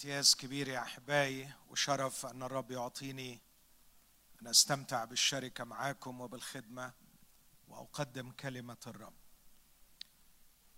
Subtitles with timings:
[0.00, 3.40] امتياز كبير يا أحبائي وشرف أن الرب يعطيني
[4.42, 6.92] أن أستمتع بالشركة معاكم وبالخدمة
[7.68, 9.12] وأقدم كلمة الرب.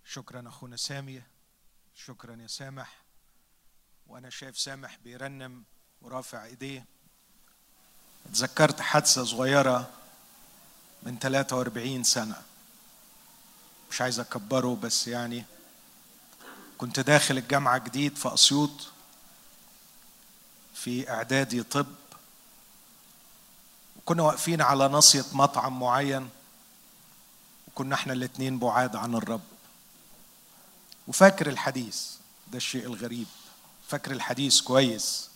[0.05, 1.23] شكرا أخونا سامي
[1.95, 3.03] شكرا يا سامح
[4.07, 5.63] وأنا شايف سامح بيرنم
[6.01, 6.85] ورافع إيديه.
[8.25, 9.91] اتذكرت حادثة صغيرة
[11.03, 12.41] من 43 سنة.
[13.91, 15.45] مش عايز أكبره بس يعني
[16.77, 18.92] كنت داخل الجامعة جديد في أسيوط.
[20.73, 21.85] في اعدادي طب.
[23.97, 26.29] وكنا واقفين على ناصية مطعم معين
[27.67, 29.41] وكنا إحنا الاتنين بعاد عن الرب.
[31.07, 32.11] وفاكر الحديث
[32.51, 33.27] ده الشيء الغريب.
[33.87, 35.29] فاكر الحديث كويس.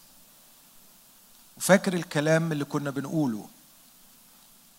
[1.58, 3.50] وفاكر الكلام اللي كنا بنقوله.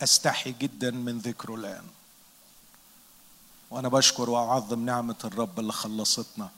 [0.02, 1.84] أستحي جدا من ذكره الآن.
[3.70, 6.50] وأنا بشكر وأعظم نعمة الرب اللي خلصتنا.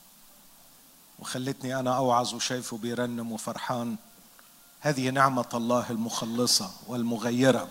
[1.20, 3.96] وخلتني أنا أوعظ وشايفه بيرنم وفرحان.
[4.80, 7.68] هذه نعمة الله المخلصة والمغيرة.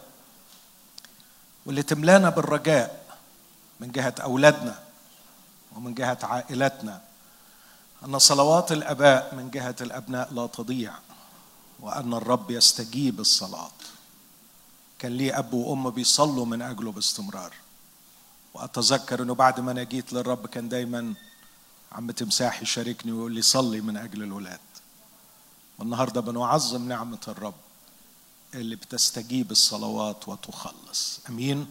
[1.66, 3.18] واللي تملانا بالرجاء
[3.80, 4.80] من جهة أولادنا
[5.76, 7.02] ومن جهة عائلتنا.
[8.06, 10.94] أن صلوات الأباء من جهة الأبناء لا تضيع.
[11.80, 13.72] وأن الرب يستجيب الصلاة.
[15.00, 17.54] كان لي أب وأم بيصلوا من أجله باستمرار.
[18.54, 21.14] وأتذكر إنه بعد ما أنا جيت للرب كان دايما
[21.92, 24.60] عم تمساح يشاركني ويقول لي صلي من أجل الولاد.
[25.80, 27.54] والنهاردة بنعظم نعمة الرب
[28.54, 31.20] اللي بتستجيب الصلوات وتخلص.
[31.30, 31.68] أمين؟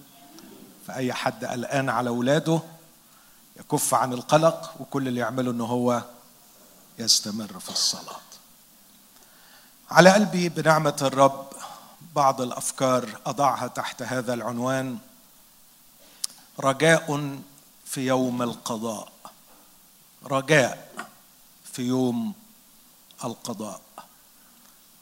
[0.87, 2.61] فأي حد قلقان على اولاده
[3.57, 6.03] يكف عن القلق وكل اللي يعمله إنه هو
[6.99, 8.21] يستمر في الصلاة.
[9.91, 11.47] على قلبي بنعمة الرب
[12.15, 14.99] بعض الأفكار أضعها تحت هذا العنوان.
[16.61, 17.39] رجاء
[17.85, 19.13] في يوم القضاء.
[20.29, 21.07] رجاء
[21.73, 22.35] في يوم
[23.25, 23.81] القضاء.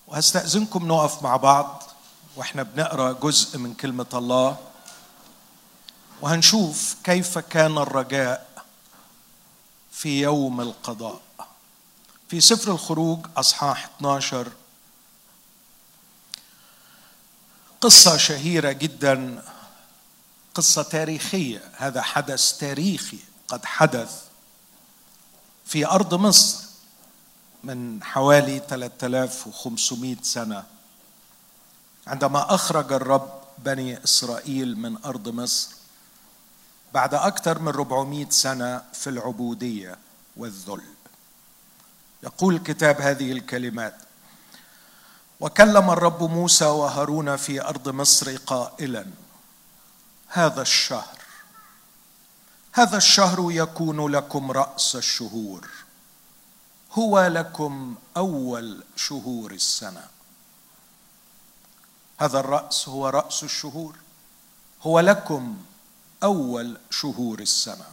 [0.07, 1.83] وهستأذنكم نقف مع بعض
[2.37, 4.57] وإحنا بنقرأ جزء من كلمة الله.
[6.21, 8.65] وهنشوف كيف كان الرجاء
[9.93, 11.21] في يوم القضاء.
[12.29, 14.53] في سفر الخروج أصحاح 12
[17.81, 19.43] قصة شهيرة جدا
[20.55, 21.71] قصة تاريخية.
[21.77, 23.19] هذا حدث تاريخي
[23.49, 24.23] قد حدث
[25.67, 26.65] في أرض مصر
[27.65, 30.65] من حوالي 3500 سنة
[32.07, 35.71] عندما أخرج الرب بني إسرائيل من أرض مصر
[36.95, 39.99] بعد أكثر من 400 سنة في العبودية
[40.37, 40.83] والذل.
[42.23, 43.95] يقول الكتاب هذه الكلمات
[45.41, 49.07] وكلم الرب موسى وهارون في أرض مصر قائلا
[50.29, 51.16] هذا الشهر
[52.77, 55.69] هذا الشهر يكون لكم رأس الشهور.
[56.93, 60.05] هو لكم أول شهور السنة.
[62.21, 63.97] هذا الرأس هو رأس الشهور.
[64.83, 65.57] هو لكم
[66.23, 67.87] أول شهور السنة.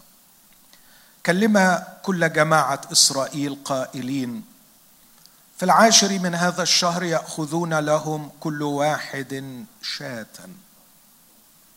[1.26, 4.44] كلم كل جماعة إسرائيل قائلين
[5.58, 10.50] في العاشر من هذا الشهر يأخذون لهم كل واحد شاة.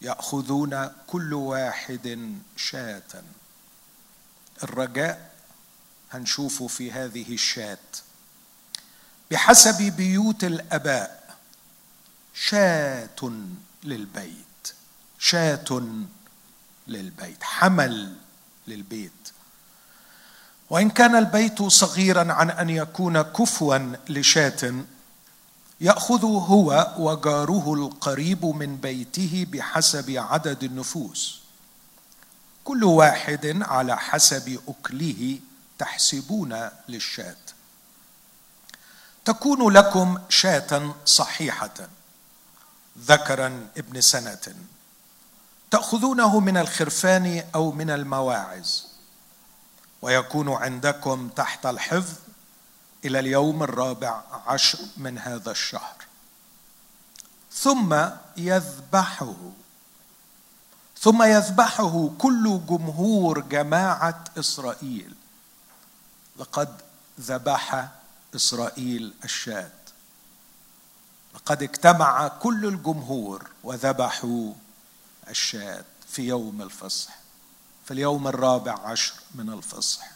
[0.03, 3.23] يأخذون كل واحد شاة.
[4.63, 5.33] الرجاء
[6.11, 7.79] هنشوفه في هذه الشاة.
[9.31, 11.37] بحسب بيوت الأباء
[12.35, 13.33] شاة
[13.85, 14.75] للبيت
[15.19, 15.83] شاة
[16.87, 18.15] للبيت حمل
[18.69, 19.13] للبيت.
[20.71, 23.79] وإن كان البيت صغيرا عن أن يكون كفوا
[24.09, 24.85] لشاة
[25.81, 31.41] ياخذ هو وجاره القريب من بيته بحسب عدد النفوس.
[32.65, 35.39] كل واحد على حسب أكله
[35.79, 37.37] تحسبون للشاة.
[39.25, 41.89] تكون لكم شاة صحيحة.
[42.99, 44.55] ذكرا ابن سنة.
[45.71, 48.87] تأخذونه من الخرفان أو من المواعز
[50.03, 52.15] ويكون عندكم تحت الحفظ
[53.07, 55.97] إلى اليوم الرابع عشر من هذا الشهر.
[57.53, 59.35] ثم يذبحه.
[61.01, 65.15] ثم يذبحه كل جمهور جماعة إسرائيل.
[66.37, 66.81] لقد
[67.21, 67.89] ذبح
[68.37, 69.71] إسرائيل الشاة.
[71.35, 74.53] لقد اجتمع كل الجمهور وذبحوا
[75.29, 77.17] الشاة في يوم الفصح
[77.85, 80.16] في اليوم الرابع عشر من الفصح.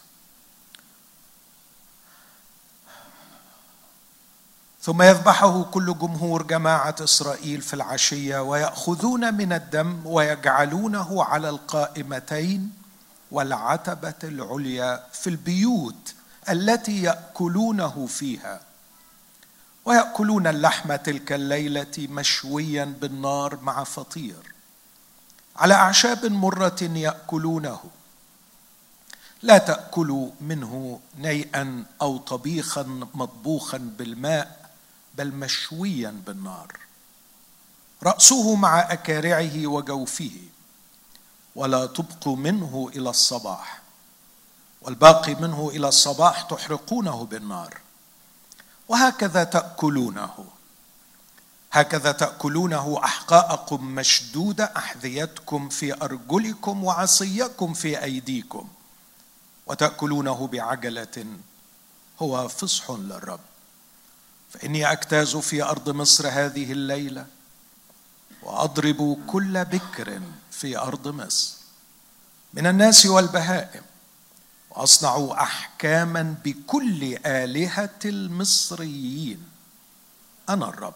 [4.83, 12.73] ثم يذبحه كل جمهور جماعة إسرائيل في العشية ويأخذون من الدم ويجعلونه على القائمتين
[13.31, 16.15] والعتبة العليا في البيوت
[16.49, 18.61] التي يأكلونه فيها.
[19.85, 24.55] ويأكلون اللحم تلك الليلة مشويا بالنار مع فطير.
[25.57, 27.81] على أعشاب مرة يأكلونه.
[29.43, 32.83] لا تأكلوا منه نيئا أو طبيخا
[33.15, 34.60] مطبوخا بالماء.
[35.21, 36.77] بل مشويا بالنار.
[38.03, 40.31] رأسه مع أكارعه وجوفه
[41.57, 43.81] ولا تبقوا منه إلى الصباح
[44.83, 47.79] والباقي منه إلى الصباح تحرقونه بالنار.
[48.89, 50.47] وهكذا تأكلونه.
[51.73, 58.69] هكذا تأكلونه احقاءكم مشدوده أحذيتكم في أرجلكم وعصيكم في أيديكم
[59.67, 61.27] وتأكلونه بعجلة
[62.23, 63.50] هو فصح للرب.
[64.51, 67.27] فإني اجتاز في أرض مصر هذه الليلة
[68.43, 70.21] وأضرب كل بكر
[70.51, 71.57] في أرض مصر
[72.55, 73.83] من الناس والبهائم
[74.71, 79.49] وأصنع أحكاما بكل آلهة المصريين.
[80.49, 80.95] أنا الرب.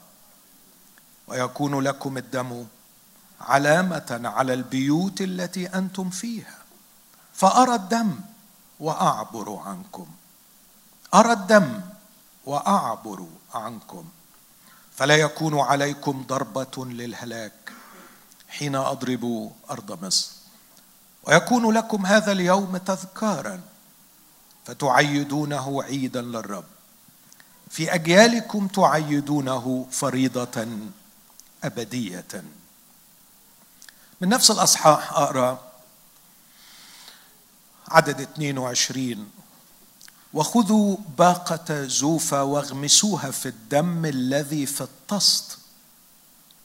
[1.26, 2.66] ويكون لكم الدم
[3.40, 6.58] علامة على البيوت التي أنتم فيها.
[7.34, 8.20] فأرى الدم
[8.80, 10.06] وأعبر عنكم.
[11.14, 11.80] أرى الدم
[12.46, 14.08] وأعبر عنكم.
[14.96, 17.72] فلا يكون عليكم ضربة للهلاك
[18.48, 20.30] حين اضرب أرض مصر.
[21.22, 23.60] ويكون لكم هذا اليوم تذكارا
[24.64, 26.64] فتعيدونه عيدا للرب.
[27.70, 30.68] في أجيالكم تعيدونه فريضة
[31.64, 32.44] أبدية.
[34.20, 35.58] من نفس الأصحاح أقرأ
[37.88, 39.30] عدد 22
[40.34, 45.58] وخذوا باقة زوفا واغمسوها في الدم الذي في الطست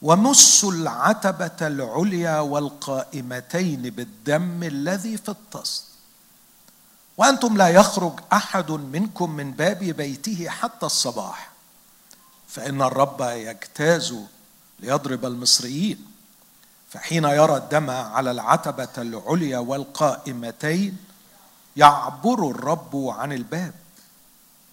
[0.02, 5.84] ومسوا العتبة العليا والقائمتين بالدم الذي في الطست.
[7.16, 11.50] وأنتم لا يخرج أحد منكم من باب بيته حتى الصباح
[12.48, 14.14] فإن الرب يجتاز
[14.80, 16.06] ليضرب المصريين
[16.90, 20.96] فحين يرى الدم على العتبة العليا والقائمتين
[21.76, 23.74] يعبر الرب عن الباب.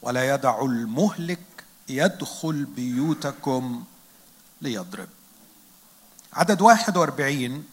[0.01, 1.39] ولا يدع المهلك
[1.89, 3.83] يدخل بيوتكم
[4.61, 5.09] ليضرب.
[6.33, 7.63] عدد واحد وأربعين.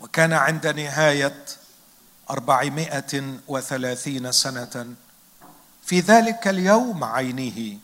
[0.00, 1.44] وكان عند نهاية
[2.30, 4.94] أربعمائة وثلاثين سنة.
[5.82, 7.78] في ذلك اليوم عينه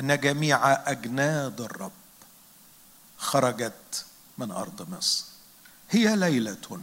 [0.00, 1.92] أن جميع أجناد الرب
[3.18, 4.04] خرجت
[4.38, 5.24] من أرض مصر.
[5.90, 6.80] هي ليلة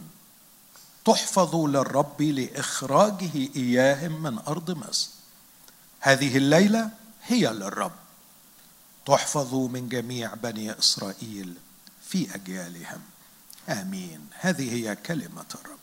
[1.08, 5.08] تحفظ للرب لإخراجه اياهم من أرض مصر.
[6.00, 6.90] هذه الليلة
[7.26, 7.92] هي للرب.
[9.06, 11.54] تحفظ من جميع بني إسرائيل
[12.08, 13.00] في أجيالهم.
[13.68, 14.26] آمين.
[14.40, 15.78] هذه هي كلمة الرب.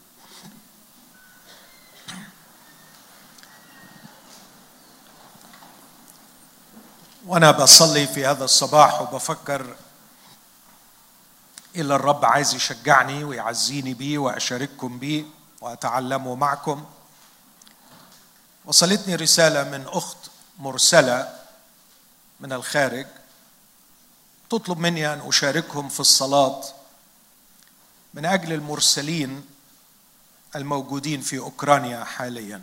[7.25, 9.75] وأنا بصلي في هذا الصباح وبفكر
[11.75, 15.23] إلا الرب عايز يشجعني ويعزيني بيه وأشارككم بيه
[15.61, 16.85] وأتعلمه معكم.
[18.65, 20.17] وصلتني رسالة من أخت
[20.59, 21.39] مرسلة
[22.39, 23.05] من الخارج.
[24.49, 26.63] تطلب مني أن أشاركهم في الصلاة
[28.13, 29.45] من أجل المرسلين
[30.55, 32.61] الموجودين في أوكرانيا حاليا.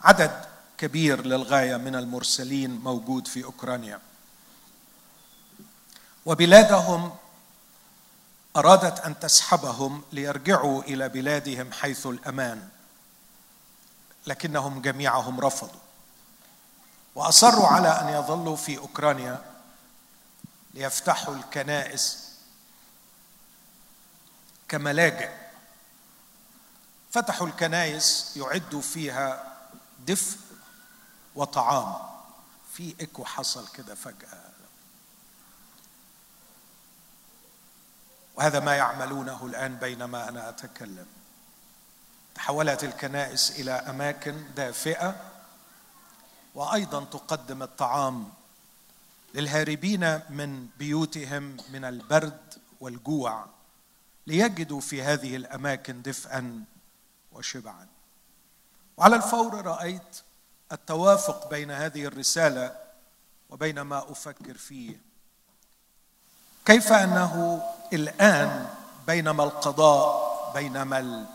[0.00, 0.44] عدد
[0.78, 4.00] كبير للغاية من المرسلين موجود في أوكرانيا.
[6.26, 7.12] وبلادهم
[8.56, 12.68] أرادت أن تسحبهم ليرجعوا إلى بلادهم حيث الأمان.
[14.26, 15.80] لكنهم جميعهم رفضوا.
[17.14, 19.44] وأصروا على أن يظلوا في أوكرانيا
[20.74, 22.32] ليفتحوا الكنائس
[24.68, 25.30] كملاجئ
[27.10, 29.56] فتحوا الكنائس يعدوا فيها
[30.06, 30.38] دفء
[31.34, 31.94] وطعام.
[32.72, 34.45] في إكو حصل كده فجأة.
[38.36, 41.06] وهذا ما يعملونه الآن بينما أنا أتكلم.
[42.34, 45.16] تحولت الكنائس إلى أماكن دافئة
[46.54, 48.32] وأيضا تقدم الطعام
[49.34, 53.46] للهاربين من بيوتهم من البرد والجوع
[54.26, 56.64] ليجدوا في هذه الأماكن دفئا
[57.32, 57.86] وشبعا.
[58.96, 60.22] وعلى الفور رأيت
[60.72, 62.76] التوافق بين هذه الرسالة
[63.50, 65.05] وبين ما أفكر فيه.
[66.66, 68.66] كيف أنه الآن
[69.06, 71.26] بينما القضاء بينما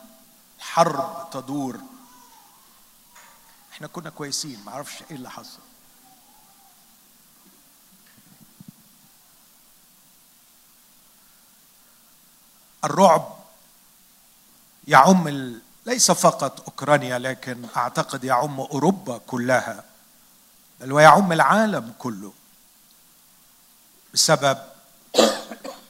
[0.59, 1.79] الحرب تدور؟
[3.73, 5.59] إحنا كنا كويسين ما أعرفش إيه اللي حصل.
[12.83, 13.35] الرعب
[14.87, 15.27] يعم
[15.85, 19.83] ليس فقط أوكرانيا لكن أعتقد يعم أوروبا كلها
[20.79, 22.33] بل ويعم العالم كله
[24.13, 24.57] بسبب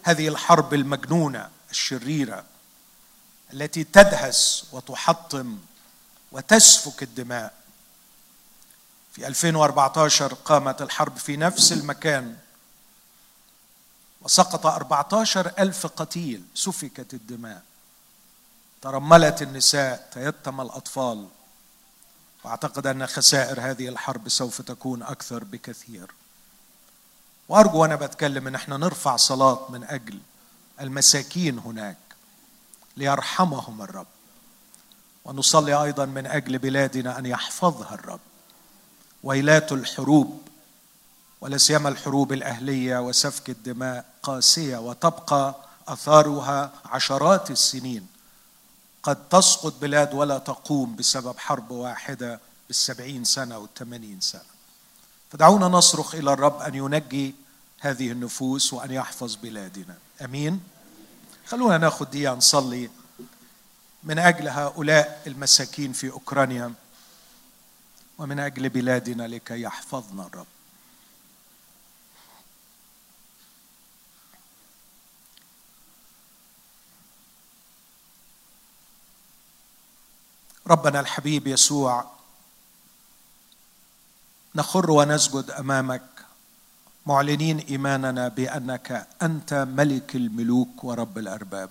[0.04, 2.46] هذه الحرب المجنونة الشريرة
[3.54, 5.60] التي تدهس وتحطم
[6.32, 7.54] وتسفك الدماء.
[9.13, 12.38] في 2014 قامت الحرب في نفس المكان
[14.22, 17.63] وسقط 14 ألف قتيل سفكت الدماء.
[18.82, 21.28] ترملت النساء تيتم الأطفال
[22.44, 26.12] واعتقد أن خسائر هذه الحرب سوف تكون أكثر بكثير.
[27.51, 30.20] وأرجو وأنا بتكلم إن إحنا نرفع صلاة من أجل
[30.81, 31.98] المساكين هناك
[32.98, 34.08] ليرحمهم الرب.
[35.25, 38.20] ونصلي أيضا من أجل بلادنا أن يحفظها الرب.
[39.24, 40.41] ويلات الحروب
[41.41, 45.55] ولا سيما الحروب الأهلية وسفك الدماء قاسية وتبقى
[45.88, 48.08] أثارها عشرات السنين.
[49.03, 54.41] قد تسقط بلاد ولا تقوم بسبب حرب واحدة بالسبعين سنة والثمانين سنة.
[55.31, 57.41] فدعونا نصرخ إلى الرب أن ينجي
[57.84, 59.98] هذه النفوس وأن يحفظ بلادنا.
[60.22, 60.64] أمين؟
[61.48, 62.90] خلونا ناخد دقيقة نصلي
[64.04, 66.74] من أجل هؤلاء المساكين في أوكرانيا
[68.18, 70.48] ومن أجل بلادنا لكي يحفظنا الرب.
[80.68, 82.12] ربنا الحبيب يسوع
[84.56, 86.21] نخر ونسجد أمامك.
[87.12, 91.70] معلنين إيماننا بأنك أنت ملك الملوك ورب الأرباب.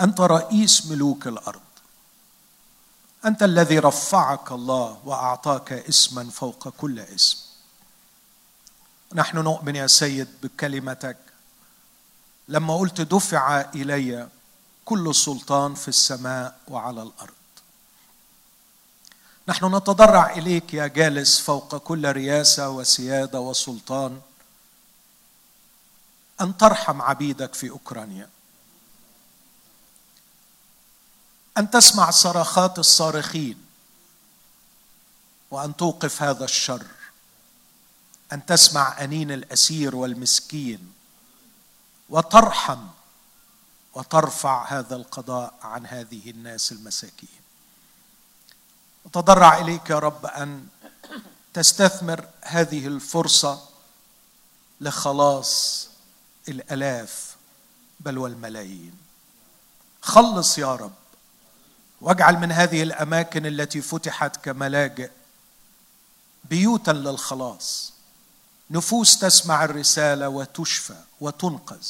[0.00, 1.60] أنت رئيس ملوك الأرض.
[3.24, 7.38] أنت الذي رفعك الله وأعطاك اسما فوق كل اسم.
[9.14, 11.16] نحن نؤمن يا سيد بكلمتك.
[12.48, 14.28] لما قلت دفع إلي
[14.84, 17.43] كل سلطان في السماء وعلى الأرض.
[19.48, 24.20] نحن نتضرع إليك يا جالس فوق كل رياسة وسيادة وسلطان
[26.40, 28.28] أن ترحم عبيدك في أوكرانيا.
[31.58, 33.64] أن تسمع صرخات الصارخين.
[35.50, 36.86] وأن توقف هذا الشر.
[38.32, 40.92] أن تسمع أنين الأسير والمسكين.
[42.08, 42.86] وترحم
[43.94, 47.43] وترفع هذا القضاء عن هذه الناس المساكين.
[49.04, 50.66] وتضرع إليك يا رب أن
[51.54, 53.68] تستثمر هذه الفرصة
[54.80, 55.88] لخلاص
[56.48, 57.36] الألاف
[58.00, 58.94] بل والملايين.
[60.02, 60.92] خلص يا رب
[62.00, 65.10] واجعل من هذه الأماكن التي فتحت كملاجئ
[66.44, 67.92] بيوتا للخلاص.
[68.70, 71.86] نفوس تسمع الرسالة وتشفى وتنقذ.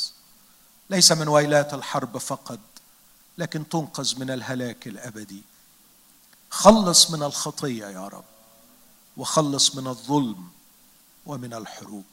[0.91, 2.59] ليس من ويلات الحرب فقط
[3.39, 5.43] لكن تنقذ من الهلاك الأبدي.
[6.55, 8.25] خلص من الخطية يا رب
[9.17, 10.49] وخلص من الظلم
[11.27, 12.05] ومن الحروب.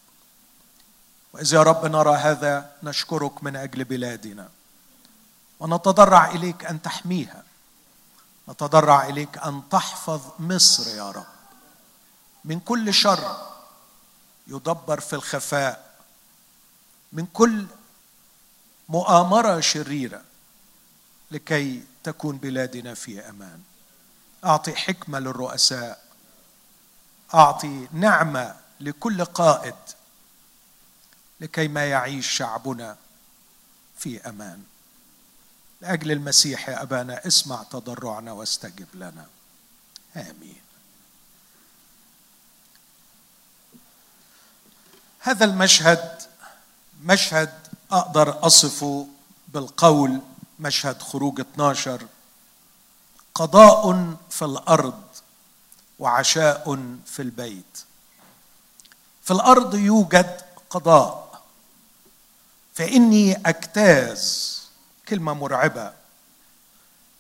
[1.33, 4.49] وإذا يا رب نرى هذا نشكرك من أجل بلادنا
[5.59, 7.43] ونتضرع إليك أن تحميها
[8.49, 11.25] نتضرع إليك أن تحفظ مصر يا رب.
[12.45, 13.47] من كل شر
[14.47, 15.95] يدبر في الخفاء
[17.13, 17.65] من كل
[18.89, 20.21] مؤامرة شريرة
[21.31, 23.61] لكي تكون بلادنا في أمان.
[24.45, 26.03] أعطي حكمة للرؤساء.
[27.33, 29.75] أعطي نعمة لكل قائد
[31.39, 32.97] لكي ما يعيش شعبنا
[33.97, 34.63] في أمان.
[35.81, 39.25] لأجل المسيح يا أبانا اسمع تضرعنا واستجب لنا.
[40.15, 40.61] آمين.
[45.19, 46.21] هذا المشهد
[47.03, 49.07] مشهد أقدر أصفه
[49.47, 50.21] بالقول
[50.59, 52.07] مشهد خروج 12
[53.35, 55.01] قضاء في الأرض
[55.99, 57.83] وعشاء في البيت.
[59.23, 61.41] في الأرض يوجد قضاء
[62.73, 64.51] فإني أجتاز
[65.07, 65.93] كلمة مرعبة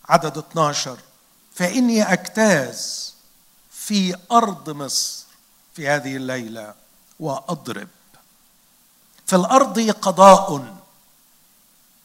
[0.09, 0.97] عدد 12
[1.53, 3.13] فإني أجتاز
[3.71, 5.25] في أرض مصر
[5.73, 6.73] في هذه الليلة
[7.19, 7.87] وأضرب.
[9.25, 10.75] في الأرض قضاء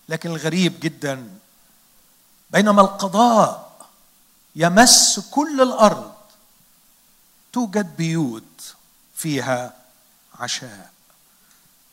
[0.08, 1.38] لكن الغريب جدا
[2.50, 3.65] بينما القضاء
[4.56, 6.14] يمس كل الأرض.
[7.52, 8.74] توجد بيوت
[9.14, 9.76] فيها
[10.34, 10.90] عشاء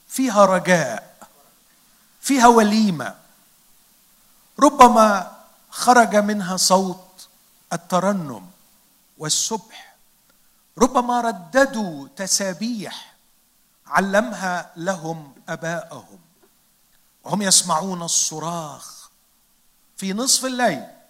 [0.07, 1.27] فيها رجاء
[2.21, 3.15] فيها وليمة.
[4.59, 5.37] ربما
[5.69, 7.27] خرج منها صوت
[7.73, 8.49] الترنم
[9.17, 9.95] والسبح
[10.77, 13.15] ربما رددوا تسابيح
[13.87, 16.19] علمها لهم أباءهم.
[17.23, 19.09] وهم يسمعون الصراخ
[19.97, 21.02] في نصف الليل.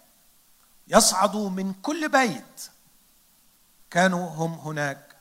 [0.88, 2.70] يصعدوا من كل بيت.
[3.90, 5.16] كانوا هم هناك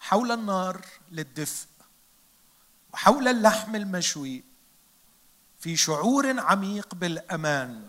[0.00, 1.66] حول النار للدفء
[2.92, 4.44] وحول اللحم المشوي
[5.58, 7.88] في شعور عميق بالأمان.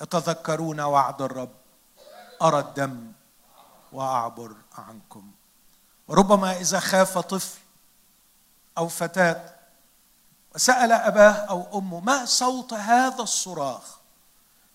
[0.00, 1.54] يتذكرون وعد الرب
[2.42, 3.12] أرى الدم
[3.92, 5.30] وأعبر عنكم.
[6.08, 7.58] وربما إذا خاف طفل
[8.78, 9.54] أو فتاة
[10.54, 14.01] وسأل أباه أو أمه ما صوت هذا الصراخ؟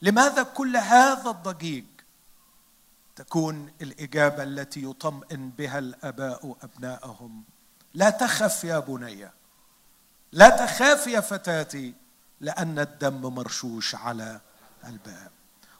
[0.01, 1.85] لماذا كل هذا الضجيج
[3.15, 7.43] تكون الإجابة التي يطمئن بها الأباء أبناءهم؟
[7.93, 9.29] لا تخف يا بني.
[10.31, 11.93] لا تخاف يا فتاتي
[12.41, 14.41] لأن الدم مرشوش على
[14.87, 15.31] الباب.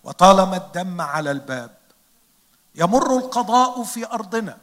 [0.04, 1.78] وطالما الدم على الباب
[2.76, 4.58] يمر القضاء في أرضنا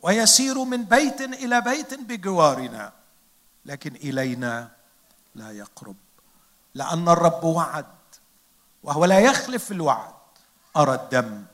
[0.00, 2.92] ويسير من بيت إلى بيت بجوارنا
[3.66, 4.70] لكن إلينا
[5.34, 5.96] لا يقرب.
[6.74, 7.86] لأن الرب وعد
[8.82, 10.14] وهو لا يخلف الوعد.
[10.76, 11.44] أرى الدم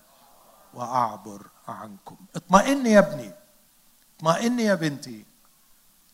[0.75, 2.17] وأعبر عنكم.
[2.37, 3.33] اطمئن يا ابني.
[4.17, 5.25] اطمئن يا بنتي.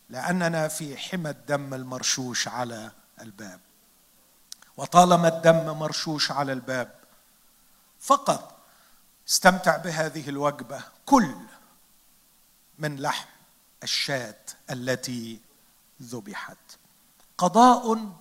[0.09, 2.91] لأننا في حمى الدم المرشوش على
[3.21, 3.61] الباب.
[4.77, 6.95] وطالما الدم مرشوش على الباب
[8.01, 8.57] فقط
[9.29, 11.35] استمتع بهذه الوجبة كل
[12.79, 13.29] من لحم
[13.83, 15.41] الشاة التي
[16.03, 16.59] ذبحت.
[17.39, 18.13] قضاء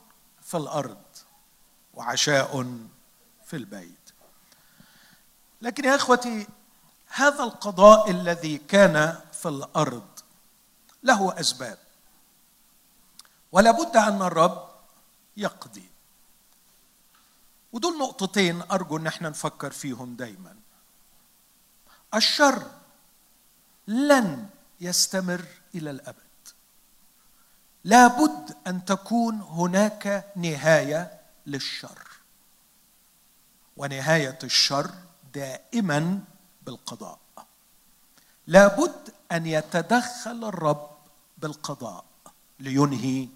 [0.42, 1.03] في الأرض.
[1.94, 2.78] وعشاء
[3.46, 4.14] في البيت.
[5.62, 6.48] لكن يا إخوتي
[7.08, 10.08] هذا القضاء الذي كان في الأرض
[11.04, 11.78] له أسباب
[13.52, 14.70] ولا بد أن الرب
[15.38, 15.90] يقضي.
[17.74, 20.56] ودول نقطتين أرجو إن إحنا نفكر فيهم دايما.
[22.16, 22.72] الشر
[23.88, 24.50] لن
[24.82, 25.46] يستمر
[25.76, 26.18] إلى الأبد.
[27.84, 32.08] لابد أن تكون هناك نهاية للشر.
[33.78, 34.92] ونهاية الشر
[35.34, 36.20] دائما
[36.62, 37.20] بالقضاء.
[38.48, 40.98] لابد أن يتدخل الرب
[41.38, 42.06] بالقضاء
[42.60, 43.30] لينهي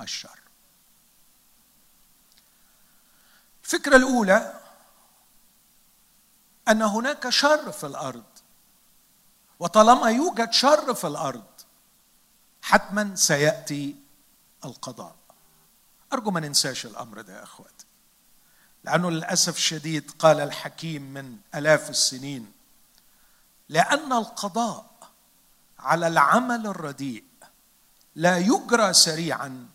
[0.00, 0.38] الشر.
[3.64, 4.60] الفكرة الأولى
[6.68, 8.24] أن هناك شر في الأرض.
[9.58, 11.44] وطالما يوجد شر في الأرض
[12.62, 13.96] حتما سيأتي
[14.64, 15.16] القضاء.
[16.14, 17.86] أرجو ما ننساش الأمر ده يا اخواتي
[18.84, 22.52] لأنه للأسف الشديد قال الحكيم من آلاف السنين
[23.68, 24.90] لأن القضاء
[25.78, 27.24] على العمل الرديء
[28.14, 29.68] لا يجرى سريعا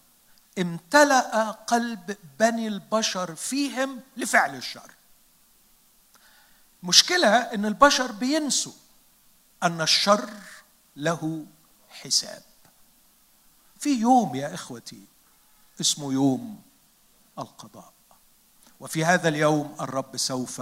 [0.60, 4.92] امتلأ قلب بني البشر فيهم لفعل الشر.
[6.84, 8.74] مشكلة إن البشر بينسوا
[9.64, 10.30] أن الشر
[10.96, 11.46] له
[11.90, 12.44] حساب.
[13.80, 15.06] في يوم يا إخوتي
[15.82, 16.62] اسمه يوم
[17.40, 17.94] القضاء.
[18.80, 20.62] وفي هذا اليوم الرب سوف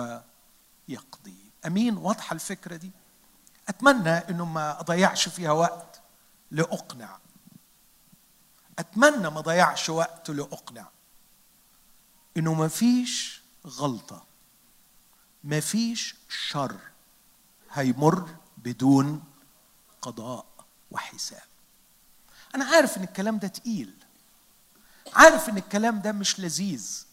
[0.88, 1.36] يقضي.
[1.66, 2.92] أمين واضحة الفكرة دي؟
[3.68, 6.02] أتمنى إنه ما أضيعش فيها وقت
[6.52, 7.18] لأقنع.
[8.80, 10.90] أتمنى ما أضيعش وقت لأقنع.
[12.38, 14.24] إنه ما فيش غلطة
[15.44, 16.78] ما فيش شر
[17.72, 19.24] هيمر بدون
[20.02, 20.46] قضاء
[20.92, 21.48] وحساب.
[22.56, 23.94] أنا عارف إن الكلام ده تقيل
[25.14, 27.06] عارف إن الكلام ده مش لذيذ.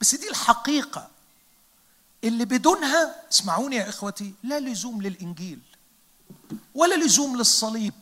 [0.00, 1.08] بس دي الحقيقة.
[2.24, 5.60] اللي بدونها اسمعوني يا إخوتي لا لزوم للإنجيل
[6.74, 7.94] ولا لزوم للصليب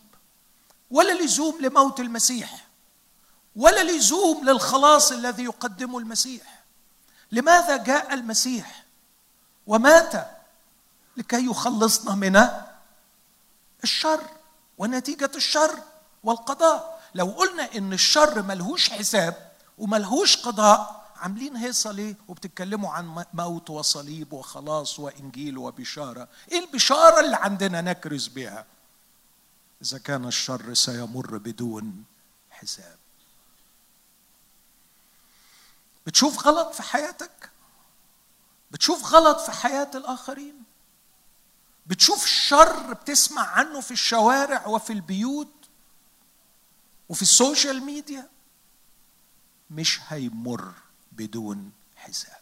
[0.90, 2.66] ولا لزوم لموت المسيح
[3.56, 6.62] ولا لزوم للخلاص الذي يقدمه المسيح.
[7.32, 8.84] لماذا جاء المسيح؟
[9.66, 10.30] ومات
[11.16, 12.48] لكي يخلصنا من
[13.84, 14.22] الشر
[14.78, 15.78] ونتيجة الشر
[16.24, 16.95] والقضاء.
[17.16, 24.32] لو قلنا إن الشر ملهوش حساب وملهوش قضاء عاملين هيصة ليه؟ وبتتكلموا عن موت وصليب
[24.32, 26.28] وخلاص وإنجيل وبشارة.
[26.52, 28.66] إيه البشارة اللي عندنا نكرز بها
[29.82, 32.04] إذا كان الشر سيمر بدون
[32.50, 32.96] حساب.
[36.06, 37.50] بتشوف غلط في حياتك؟
[38.70, 40.54] بتشوف غلط في حياة الآخرين؟
[41.86, 45.48] بتشوف شر بتسمع عنه في الشوارع وفي البيوت؟
[47.08, 48.28] وفي ال social media
[49.70, 50.74] مش هيمر
[51.12, 52.40] بدون حساب.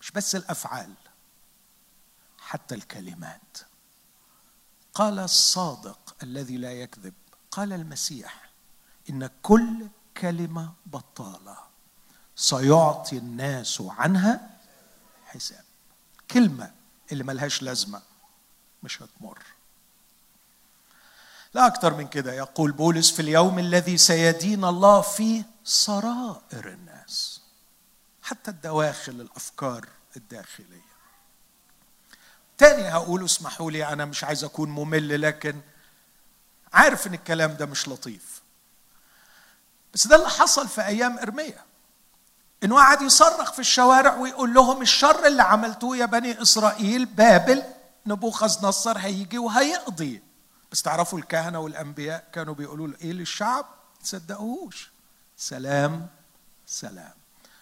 [0.00, 0.94] مش بس الأفعال
[2.38, 3.58] حتى الكلمات.
[4.94, 7.14] قال الصادق الذي لا يكذب
[7.50, 8.50] قال المسيح
[9.10, 11.58] إن كل كلمة بطالة
[12.36, 14.58] سيعطي الناس عنها
[15.26, 15.64] حساب.
[16.30, 16.74] كلمة
[17.12, 18.02] اللي ملهاش لازمة
[18.82, 19.38] مش هتمر.
[21.56, 22.32] لا أكثر من كده.
[22.32, 27.40] يقول بولس في اليوم الذي سيدين الله فيه سرائر الناس
[28.22, 30.86] حتى الدواخل الأفكار الداخلية.
[32.58, 35.60] تاني هقول اسمحوا لي أنا مش عايز أكون ممل لكن
[36.72, 38.42] عارف إن الكلام ده مش لطيف.
[39.94, 41.64] بس ده اللي حصل في أيام إرميا.
[42.64, 47.62] إنه قعد يصرخ في الشوارع ويقول لهم الشر اللي عملتوه يا بني إسرائيل بابل
[48.06, 50.25] نبوخذ نصر هيجي وهيقضي.
[50.76, 53.66] بس تعرفوا الكهنة والأنبياء كانوا بيقولوا إيه للشعب
[54.02, 54.90] تصدقوهوش.
[55.36, 56.06] سلام
[56.66, 57.12] سلام.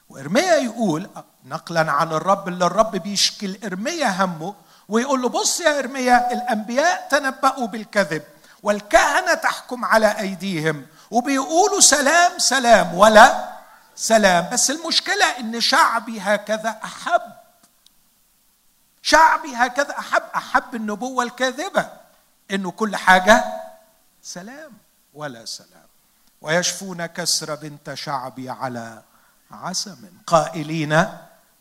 [0.09, 1.11] وإرميا يقول
[1.45, 4.55] نقلا عن الرب اللي الرب بيشكل إرميا همه
[4.89, 8.23] ويقول له بص يا إرميا الأنبياء تنبأوا بالكذب
[8.63, 10.87] والكهنة تحكم على أيديهم.
[11.11, 12.95] وبيقولوا سلام سلام.
[12.95, 13.55] ولا
[13.97, 14.51] سلام.
[14.53, 17.23] بس المشكلة إن شعبي هكذا أحب.
[19.03, 22.04] شعبي هكذا أحب أحب النبوة الكاذبة.
[22.51, 23.45] إنه كل حاجة
[24.23, 24.73] سلام
[25.15, 25.89] ولا سلام.
[26.41, 29.03] ويشفون كسر بنت شعبي على
[29.51, 30.09] عسم.
[30.27, 31.07] قائلين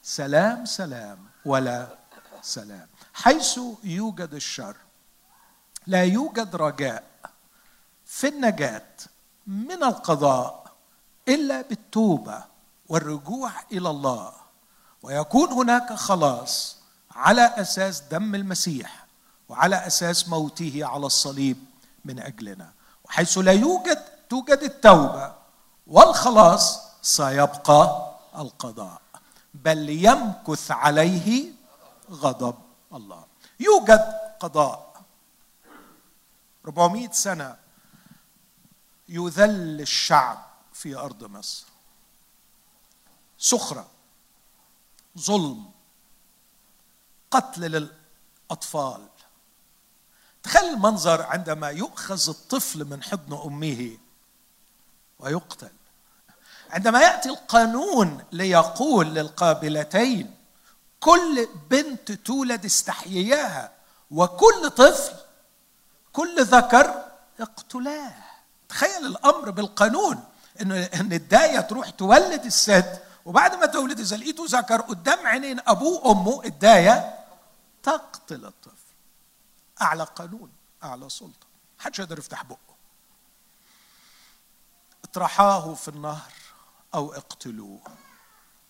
[0.03, 1.87] سلام سلام ولا
[2.41, 2.87] سلام.
[3.13, 4.75] حيث يوجد الشر
[5.87, 7.03] لا يوجد رجاء
[8.05, 8.91] في النجاة
[9.47, 10.73] من القضاء
[11.27, 12.43] إلا بالتوبة
[12.89, 14.33] والرجوع إلى الله.
[15.03, 16.77] ويكون هناك خلاص
[17.11, 19.02] على أساس دم المسيح.
[19.49, 21.65] وعلى أساس موته على الصليب
[22.05, 22.73] من أجلنا.
[23.05, 25.35] وحيث لا يوجد توجد التوبة
[25.87, 29.01] والخلاص سيبقى القضاء.
[29.53, 31.51] بل يمكث عليه
[32.11, 32.55] غضب
[32.93, 33.25] الله.
[33.59, 35.03] يوجد قضاء.
[36.65, 37.55] 400 سنة
[39.09, 41.65] يذل الشعب في أرض مصر.
[43.37, 43.87] سخرة
[45.19, 45.71] ظلم
[47.31, 49.07] قتل للأطفال.
[50.43, 53.97] تخيل المنظر عندما يؤخذ الطفل من حضن أمه
[55.19, 55.71] ويقتل.
[56.69, 60.35] عندما يأتي القانون ليقول للقابلتين
[60.99, 63.71] كل بنت تولد استحيياها
[64.11, 65.13] وكل طفل
[66.13, 67.05] كل ذكر
[67.39, 68.13] اقتلاه.
[68.69, 70.23] تخيل الأمر بالقانون
[70.61, 76.07] إن إن الداية تروح تولد الست وبعد ما تولد اذا لقيته ذكر قدام عينين أبوه
[76.07, 77.19] وأمه الداية
[77.83, 78.72] تقتل الطفل.
[79.83, 80.51] أعلى قانون
[80.83, 81.47] أعلى سلطة.
[81.79, 82.57] محدش يقدر يفتح بقه.
[85.03, 86.33] اطرحاه في النهر
[86.93, 87.81] أو اقتلوه.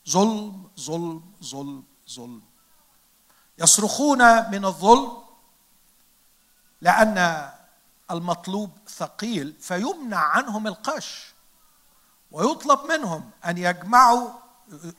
[0.10, 2.42] ظلم ظلم ظلم ظلم.
[3.58, 5.24] يصرخون من الظلم
[6.82, 7.50] لأن
[8.12, 11.34] المطلوب ثقيل فيمنع عنهم القش
[12.32, 14.30] ويطلب منهم أن يجمعوا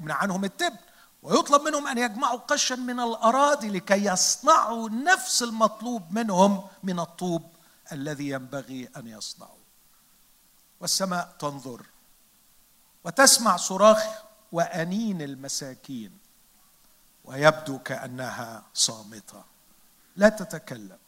[0.00, 0.78] يمنع عنهم التبن.
[1.24, 7.50] ويطلب منهم أن يجمعوا قشا من الأراضي لكي يصنعوا نفس المطلوب منهم من الطوب
[7.92, 9.64] الذي ينبغي أن يصنعوا.
[10.80, 11.86] والسماء تنظر
[13.04, 14.04] وتسمع صراخ
[14.52, 16.18] وأنين المساكين
[17.24, 19.44] ويبدو كأنها صامتة.
[20.16, 20.98] لا تتكلم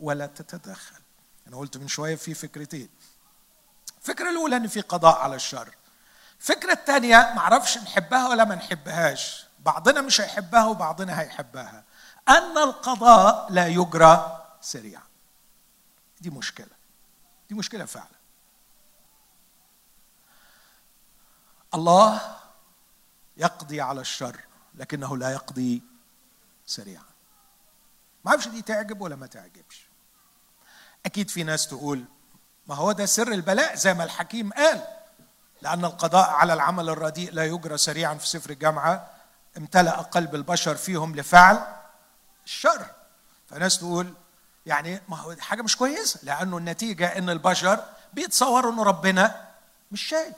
[0.00, 1.00] ولا تتدخل.
[1.48, 2.88] أنا قلت من شوية في فكرتين.
[3.98, 5.74] الفكرة الأولى إن في قضاء على الشر.
[6.40, 9.46] الفكرة الثانية معرفش نحبها ولا ما نحبهاش.
[9.64, 11.84] بعضنا مش هيحبها وبعضنا هيحبها.
[12.28, 15.02] أن القضاء لا يجرى سريعا.
[16.20, 16.76] دي مشكلة.
[17.48, 18.14] دي مشكلة فعلا.
[21.74, 22.36] الله
[23.36, 24.40] يقضي على الشر
[24.74, 25.82] لكنه لا يقضي
[26.66, 27.04] سريعا.
[28.24, 29.88] ما أعرفش دي تعجب ولا ما تعجبش.
[31.06, 32.04] أكيد في ناس تقول
[32.66, 34.86] ما هو ده سر البلاء زي ما الحكيم قال
[35.62, 39.13] لأن القضاء على العمل الرديء لا يجرى سريعا في سفر الجامعة
[39.58, 41.66] امتلأ قلب البشر فيهم لفعل
[42.44, 42.86] الشر.
[43.50, 44.14] فناس تقول
[44.66, 49.48] يعني ما هو حاجة مش كويسة لأنه النتيجة إن البشر بيتصوروا إن ربنا
[49.92, 50.34] مش شايف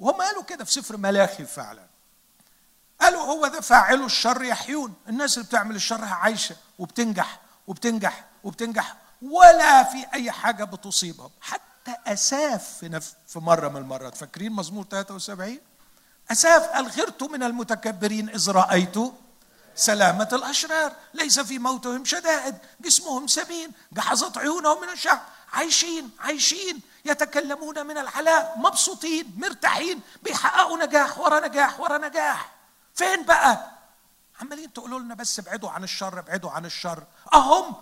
[0.00, 1.86] وهم قالوا كده في سفر ملاخي فعلا.
[3.00, 4.94] قالوا هو ده فاعل الشر يحيون.
[5.08, 11.30] الناس اللي بتعمل الشر عايشة وبتنجح وبتنجح وبتنجح ولا في أي حاجة بتصيبهم.
[11.40, 12.84] حتى أساف
[13.26, 14.14] في مرة من المرات.
[14.16, 15.58] فاكرين مزمور 73
[16.30, 18.94] أساف قال غرت من المتكبرين إذ رأيت
[19.74, 25.20] سلامة الأشرار؟ ليس في موتهم شدائد جسمهم سمين جحظت عيونهم من الشعب
[25.52, 30.00] عايشين عايشين يتكلمون من العلاء مبسوطين مرتاحين.
[30.22, 32.52] بيحققوا نجاح ورا نجاح ورا نجاح.
[32.94, 33.70] فين بقى؟
[34.40, 37.02] عمالين تقولوا لنا بس ابعدوا عن الشر ابعدوا عن الشر.
[37.34, 37.74] أهم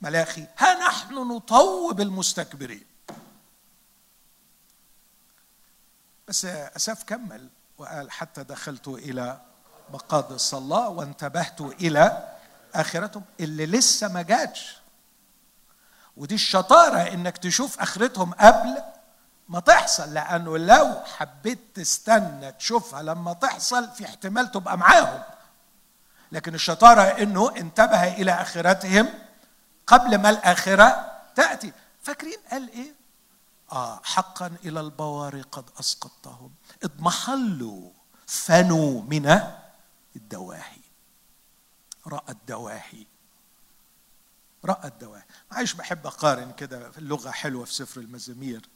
[0.00, 2.93] ملاخي ها نحن نطوب المستكبرين.
[6.28, 7.48] بس اساف كمل.
[7.78, 9.40] وقال حتى دخلت إلى
[9.92, 12.28] مقادس الله وانتبهت إلى
[12.74, 14.76] آخرتهم اللي لسه ما جاتش.
[16.16, 18.82] ودي الشطارة إنك تشوف آخرتهم قبل
[19.48, 25.22] ما تحصل لأنه لو حبيت تستنى تشوفها لما تحصل في احتمال تبقى معاهم.
[26.32, 29.08] لكن الشطارة إنه انتبه إلى آخرتهم
[29.86, 31.72] قبل ما الآخرة تأتي.
[32.02, 32.92] فاكرين قال إيه؟
[33.74, 36.54] آه حقا إلى البوار قد أسقطتهم.
[36.82, 37.90] اضمحلوا
[38.26, 39.40] فنوا من
[40.16, 40.80] الدواهي
[42.06, 43.06] رأى الدواهي
[44.64, 48.68] رأى الدواهي معلش بحب أقارن كده في اللغة حلوة في سفر المزامير.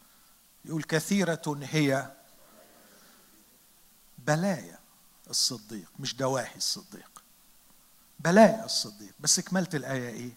[0.65, 2.13] يقول كثيرة هي
[4.19, 4.79] بلايا
[5.31, 7.23] الصديق مش دواهي الصديق.
[8.21, 9.15] بلايا الصديق.
[9.21, 10.33] بس كملت الآية إيه؟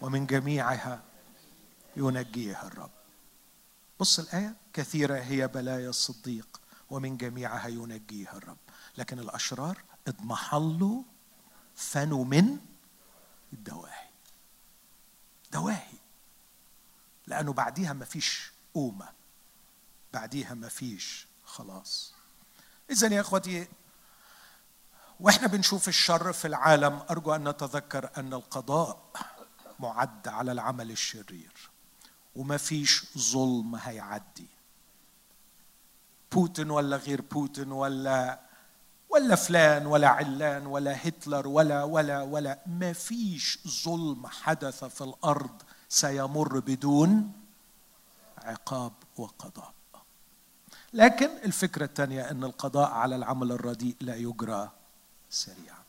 [0.00, 1.02] ومن جميعها
[1.96, 2.90] ينجيها الرب.
[4.02, 6.60] بص الآية كثيرة هي بلايا الصديق
[6.90, 8.58] ومن جميعها ينجيها الرب.
[8.98, 11.02] لكن الأشرار اضمحلوا
[11.74, 12.58] فنوا من
[13.52, 14.08] الدواهي.
[15.52, 15.98] دواهي.
[17.26, 19.08] لأنه بعديها ما فيش قومة.
[20.12, 22.14] بعديها ما فيش خلاص.
[22.90, 23.68] اذا يا إخوتي
[25.20, 27.04] وإحنا بنشوف الشر في العالم.
[27.10, 29.10] أرجو أن نتذكر أن القضاء
[29.80, 31.71] معد على العمل الشرير.
[32.36, 34.46] وما فيش ظلم هيعدي.
[36.32, 38.40] بوتين ولا غير بوتين ولا
[39.08, 45.62] ولا فلان ولا علان ولا هتلر ولا ولا ولا ما فيش ظلم حدث في الأرض
[45.88, 47.32] سيمر بدون
[48.38, 49.72] عقاب وقضاء.
[50.92, 54.70] لكن الفكرة الثانية إن القضاء على العمل الرديء لا يجرى
[55.30, 55.82] سريعا.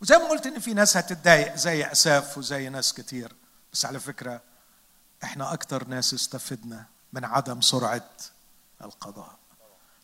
[0.00, 3.32] وزي ما قلت إن في ناس هتتضايق زي أساف وزي ناس كتير.
[3.72, 4.42] بس على فكرة
[5.24, 8.10] إحنا أكتر ناس استفدنا من عدم سرعة
[8.84, 9.38] القضاء.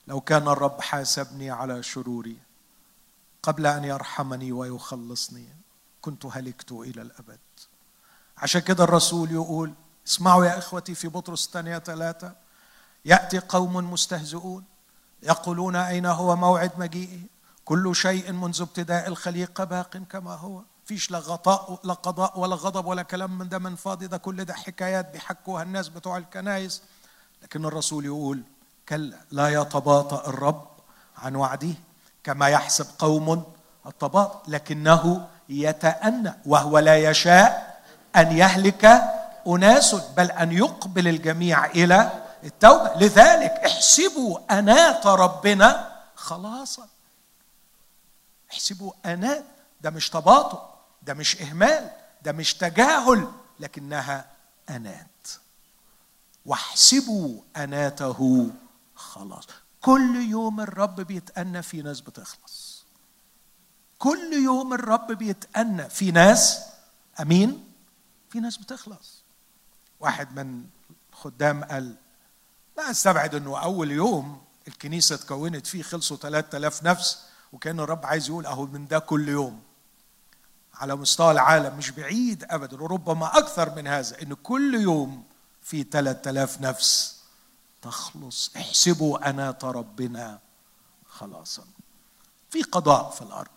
[0.07, 2.38] لو كان الرب حاسبني على شروري
[3.42, 5.48] قبل أن يرحمني ويخلصني
[6.00, 7.38] كنت هلكت إلى الأبد.
[8.38, 9.74] عشان كده الرسول يقول
[10.07, 12.33] اسمعوا يا إخوتي في بطرس الثانية ثلاثة
[13.05, 14.64] يأتي قوم مستهزئون
[15.22, 17.20] يقولون أين هو موعد مجيئه؟
[17.64, 20.62] كل شيء منذ ابتداء الخليقة باق كما هو.
[20.87, 24.44] فيش لا غطاء لا قضاء ولا غضب ولا كلام من ده من فاضي ده كل
[24.44, 26.83] ده حكايات بيحكوها الناس بتوع الكنايس
[27.42, 28.42] لكن الرسول يقول
[28.88, 30.66] كلا لا يتباطأ الرب
[31.18, 31.75] عن وعده
[32.25, 33.44] كما يحسب قوم
[33.87, 37.81] التباطؤ لكنه يتأنى وهو لا يشاء
[38.16, 39.03] أن يهلك
[39.47, 42.12] أناس بل أن يقبل الجميع إلى
[42.44, 42.94] التوبة.
[42.94, 46.87] لذلك احسبوا أنات ربنا خلاصا.
[48.53, 49.44] احسبوا أنات
[49.81, 50.74] ده مش تباطؤ.
[51.05, 51.90] ده مش إهمال
[52.23, 53.29] ده مش تجاهل
[53.61, 54.31] لكنها
[54.71, 55.29] أنات.
[56.47, 58.51] واحسبوا أناته
[58.95, 59.45] خلاص.
[59.83, 62.85] كل يوم الرب بيتأنى في ناس بتخلص.
[63.99, 66.61] كل يوم الرب بيتأنى في ناس
[67.21, 67.64] أمين؟
[68.31, 69.23] في ناس بتخلص.
[70.01, 70.64] واحد من
[71.12, 71.95] الخدام قال
[72.77, 78.47] لا أستبعد إنه أول يوم الكنيسة اتكونت فيه خلصوا 3000 نفس وكان الرب عايز يقول
[78.47, 79.62] أهو من ده كل يوم.
[80.75, 82.83] على مستوى العالم مش بعيد ابدا.
[82.83, 85.25] وربما أكثر من هذا إن كل يوم
[85.63, 87.21] في 3000 نفس
[87.83, 88.51] تخلص.
[88.57, 90.39] احسبوا أناة ربنا
[91.07, 91.65] خلاصا.
[92.51, 93.49] في قضاء في الأرض.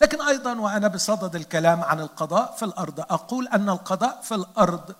[0.00, 4.94] لكن أيضا وأنا بصدد الكلام عن القضاء في الأرض أقول أن القضاء في الأرض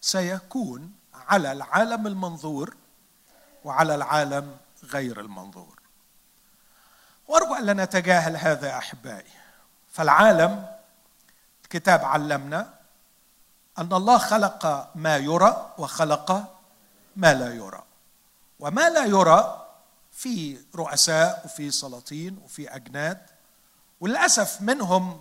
[0.00, 2.76] سيكون على العالم المنظور
[3.64, 5.80] وعلى العالم غير المنظور.
[7.28, 9.41] وأرجو أن لا نتجاهل هذا أحبائي.
[9.92, 10.66] فالعالم
[11.64, 12.74] الكتاب علمنا
[13.78, 16.58] أن الله خلق ما يرى وخلق
[17.16, 17.82] ما لا يرى.
[18.60, 19.68] وما لا يرى
[20.12, 23.18] في رؤساء وفي سلاطين وفي أجناد
[24.00, 25.20] وللأسف منهم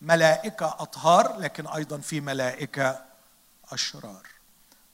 [0.00, 3.04] ملائكة أطهار لكن أيضا في ملائكة
[3.72, 4.26] أشرار.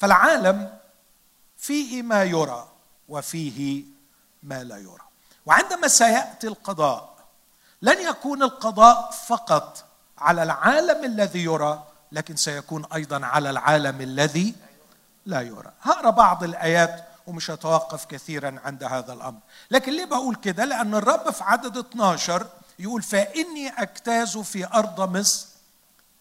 [0.00, 0.78] فالعالم
[1.56, 2.68] فيه ما يرى
[3.08, 3.84] وفيه
[4.42, 5.06] ما لا يرى.
[5.46, 7.15] وعندما سيأتي القضاء
[7.82, 9.84] لن يكون القضاء فقط
[10.18, 14.54] على العالم الذي يرى لكن سيكون أيضا على العالم الذي
[15.26, 15.72] لا يرى.
[15.82, 19.40] هقرا بعض الآيات ومش هتوقف كثيرا عند هذا الأمر.
[19.70, 22.46] لكن ليه بقول كده؟ لأن الرب في عدد 12
[22.78, 25.46] يقول فإني أجتاز في أرض مصر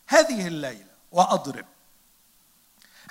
[0.07, 1.65] هذه الليلة وأضرب.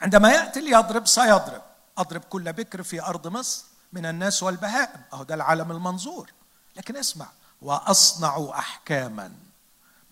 [0.01, 1.63] عندما يأتي ليضرب سيضرب.
[1.99, 5.01] أضرب كل بكر في أرض مصر من الناس والبهائم.
[5.13, 6.31] أهو ده العالم المنظور.
[6.77, 7.27] لكن اسمع
[7.65, 9.33] وأصنع أحكاما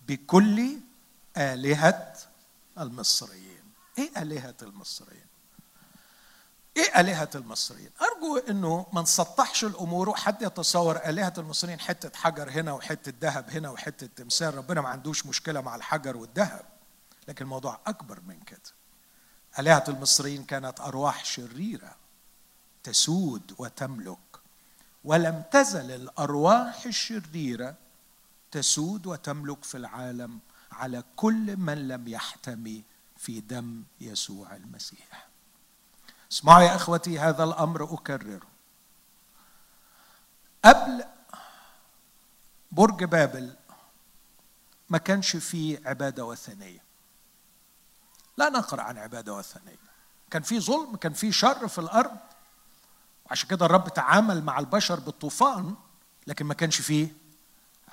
[0.07, 0.77] بكل
[1.37, 2.13] آلهة
[2.79, 3.63] المصريين
[3.97, 5.23] إيه آلهة المصريين
[6.77, 12.73] إيه آلهة المصريين؟ أرجو إنه ما نسطحش الأمور وحد يتصور آلهة المصريين حتة حجر هنا
[12.73, 16.65] وحتة ذهب هنا وحتة تمثال، ربنا ما عندوش مشكلة مع الحجر والذهب.
[17.27, 18.59] لكن الموضوع أكبر من كده
[19.59, 21.95] آلهة المصريين كانت أرواح شريرة
[22.83, 24.17] تسود وتملك
[25.03, 27.75] ولم تزل الأرواح الشريرة
[28.51, 30.39] تسود وتملك في العالم
[30.71, 32.83] على كل من لم يحتمي
[33.17, 35.27] في دم يسوع المسيح.
[36.31, 38.47] اسمعوا يا إخوتي هذا الأمر أكرره.
[40.65, 41.05] قبل
[42.71, 43.55] برج بابل
[44.89, 46.83] ما كانش فيه عبادة وثنية.
[48.37, 49.77] لا نقرأ عن عبادة وثنية.
[50.31, 52.17] كان في ظلم كان في شر في الأرض.
[53.25, 55.75] وعشان كده الرب تعامل مع البشر بالطوفان
[56.27, 57.15] لكن ما كانش فيه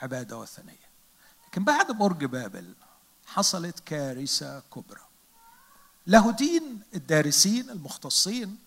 [0.02, 0.90] عبادة وثنية.
[1.46, 2.74] لكن بعد برج بابل
[3.26, 5.00] حصلت كارثة كبرى.
[6.06, 8.58] لاهوتين الدارسين المختصين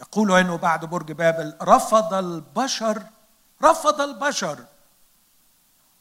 [0.00, 3.06] يقولوا إنه بعد برج بابل رفض البشر
[3.62, 4.64] رفض البشر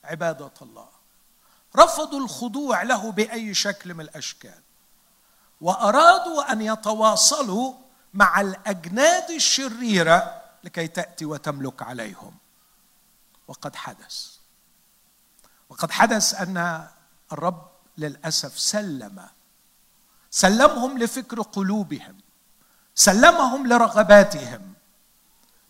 [0.04, 0.90] عبادة الله.
[1.76, 4.62] رفضوا الخضوع له بأي شكل من الأشكال.
[5.62, 7.74] وأرادوا أن يتواصلوا
[8.14, 12.38] مع الأجناد الشريرة لكي تأتي وتملك عليهم.
[13.48, 14.28] وقد حدث.
[15.70, 16.88] وقد حدث أن
[17.32, 19.26] الرب للأسف سلم.
[20.32, 22.18] سلمهم لفكر قلوبهم.
[22.96, 24.74] سلمهم لرغباتهم.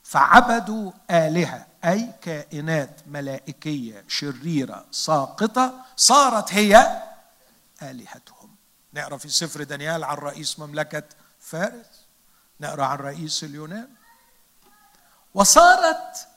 [0.03, 7.01] فعبدوا آلهة أي كائنات ملائكية شريرة ساقطة صارت هي
[7.81, 8.55] آلهتهم.
[8.93, 11.03] نقرأ في سفر دانيال عن رئيس مملكة
[11.39, 11.92] فارس.
[12.63, 13.89] نقرأ عن رئيس اليونان.
[15.33, 16.27] وصارت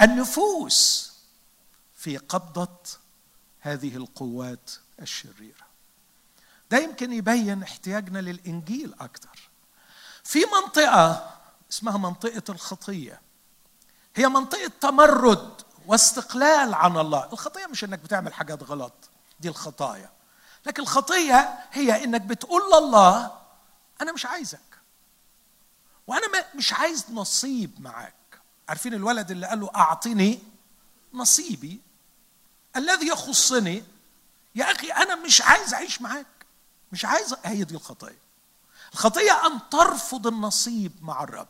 [0.00, 1.12] النفوس
[1.94, 2.78] في قبضة
[3.60, 4.70] هذه القوات
[5.02, 5.66] الشريرة.
[6.70, 9.50] ده يمكن يبين احتياجنا للإنجيل أكثر
[10.24, 11.36] في منطقة
[11.70, 13.20] اسمها منطقة الخطية.
[14.16, 17.32] هي منطقة تمرد واستقلال عن الله.
[17.32, 20.10] الخطية مش إنك بتعمل حاجات غلط دي الخطايا.
[20.66, 23.38] لكن الخطية هي إنك بتقول لله
[24.00, 24.75] أنا مش عايزك.
[26.06, 28.14] وأنا مش عايز نصيب معاك.
[28.68, 30.42] عارفين الولد اللي قال له أعطني
[31.14, 31.80] نصيبي؟
[32.76, 33.84] الذي يخصني؟
[34.54, 36.26] يا أخي أنا مش عايز أعيش معاك.
[36.92, 38.18] مش عايز هي دي الخطيه
[38.92, 41.48] الخطيه أن ترفض النصيب مع الرب.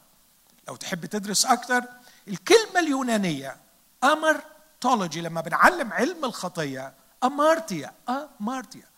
[0.69, 1.85] لو تحب تدرس أكثر
[2.29, 3.57] الكلمة اليونانية
[4.05, 7.93] أمرتولوجي لما بنعلم علم الخطيه أمارتيا
[8.41, 8.89] أمارتيا.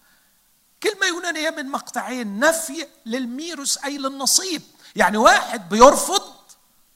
[0.82, 4.62] كلمة يونانية من مقطعين نفي للميروس أي للنصيب.
[4.96, 6.22] يعني واحد بيرفض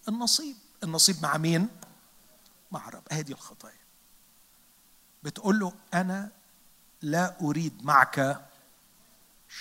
[0.08, 0.56] النصيب.
[0.84, 1.68] النصيب مع مين؟
[2.72, 3.82] مع الرب هذه الخطايا.
[5.22, 6.30] بتقول له أنا
[7.02, 8.40] لا أريد معك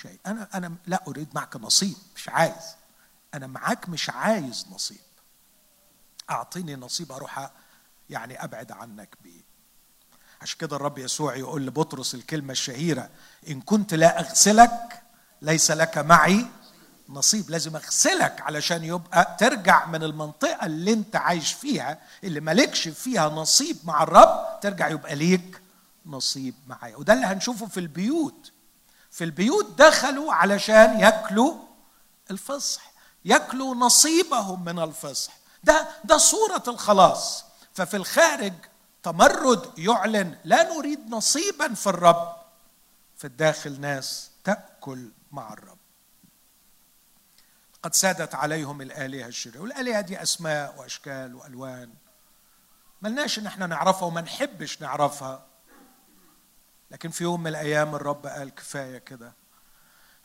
[0.00, 0.18] شيء.
[0.26, 2.76] أنا أنا لا أريد معك نصيب مش عايز.
[3.34, 5.00] أنا معاك مش عايز نصيب.
[6.30, 7.50] أعطيني نصيب أروح
[8.10, 9.42] يعني أبعد عنك بيه.
[10.42, 13.10] عشان كده الرب يسوع يقول لبطرس الكلمة الشهيرة
[13.48, 15.02] إن كنت لا أغسلك
[15.42, 16.46] ليس لك معي
[17.08, 23.28] نصيب لازم أغسلك علشان يبقى ترجع من المنطقة اللي أنت عايش فيها اللي مالكش فيها
[23.28, 25.62] نصيب مع الرب ترجع يبقى ليك
[26.06, 26.96] نصيب معايا.
[26.96, 28.52] وده اللي هنشوفه في البيوت.
[29.10, 31.54] في البيوت دخلوا علشان ياكلوا
[32.30, 32.92] الفصح
[33.24, 35.32] ياكلوا نصيبهم من الفصح.
[35.64, 37.44] ده ده صورة الخلاص.
[37.74, 38.52] ففي الخارج
[39.02, 42.36] تمرد يعلن لا نريد نصيبا في الرب.
[43.16, 45.78] في الداخل ناس تأكل مع الرب.
[47.82, 49.60] قد سادت عليهم الآلهة الشريرة.
[49.60, 51.94] والآلهة دي أسماء وأشكال وألوان.
[53.02, 55.46] ملناش إن إحنا نعرفها وما نحبش نعرفها.
[56.90, 59.32] لكن في يوم من الأيام الرب قال كفاية كده.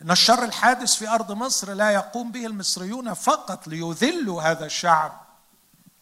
[0.02, 5.22] إن الشر الحادث في أرض مصر لا يقوم به المصريون فقط ليذلوا هذا الشعب.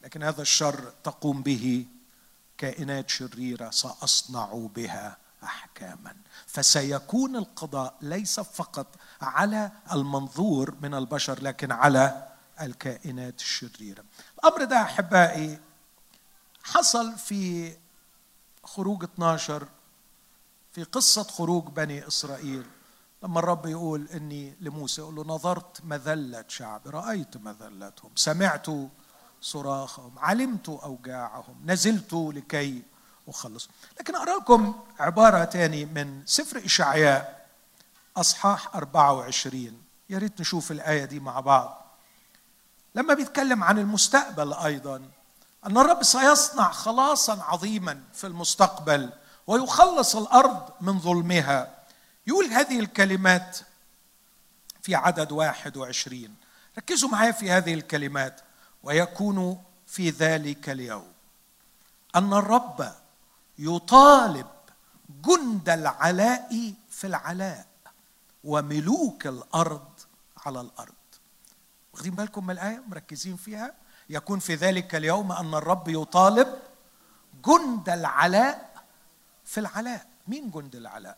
[0.02, 1.86] لكن هذا الشر تقوم به
[2.58, 6.16] كائنات شريرة سأصنع بها أحكاما.
[6.48, 8.88] فسيكون القضاء ليس فقط
[9.26, 12.28] على المنظور من البشر لكن على
[12.62, 14.04] الكائنات الشريرة.
[14.40, 15.60] الأمر ده أحبائي
[16.64, 17.74] حصل في
[18.64, 19.68] خروج 12
[20.72, 22.66] في قصة خروج بني إسرائيل.
[23.24, 28.68] لما الرب يقول إني لموسى يقول له نظرت مذلة شعب رأيت مذلتهم سمعت
[29.42, 32.84] صراخهم علمت أوجاعهم نزلت لكي
[33.28, 33.70] أخلص.
[34.00, 37.45] لكن اقرا لكم عبارة تاني من سفر إشعياء.
[38.18, 41.86] أصحاح 24 يا ريت نشوف الآية دي مع بعض.
[42.96, 44.96] لما بيتكلم عن المستقبل أيضا
[45.66, 49.14] أن الرب سيصنع خلاصا عظيما في المستقبل
[49.48, 51.76] ويخلص الأرض من ظلمها.
[52.28, 53.58] يقول هذه الكلمات
[54.82, 56.36] في عدد واحد وعشرين.
[56.78, 58.42] ركزوا معايا في هذه الكلمات
[58.84, 61.14] ويكون في ذلك اليوم.
[62.16, 62.94] أن الرب
[63.60, 64.48] يطالب
[65.10, 67.66] جند العلاء في العلاء.
[68.46, 70.00] وملوك الأرض
[70.38, 70.94] على الأرض.
[71.94, 73.76] واخدين بالكم من الآية؟ مركزين فيها.
[74.10, 76.60] يكون في ذلك اليوم أن الرب يطالب
[77.46, 78.86] جند العلاء
[79.46, 80.08] في العلاء.
[80.28, 81.18] مين جند العلاء؟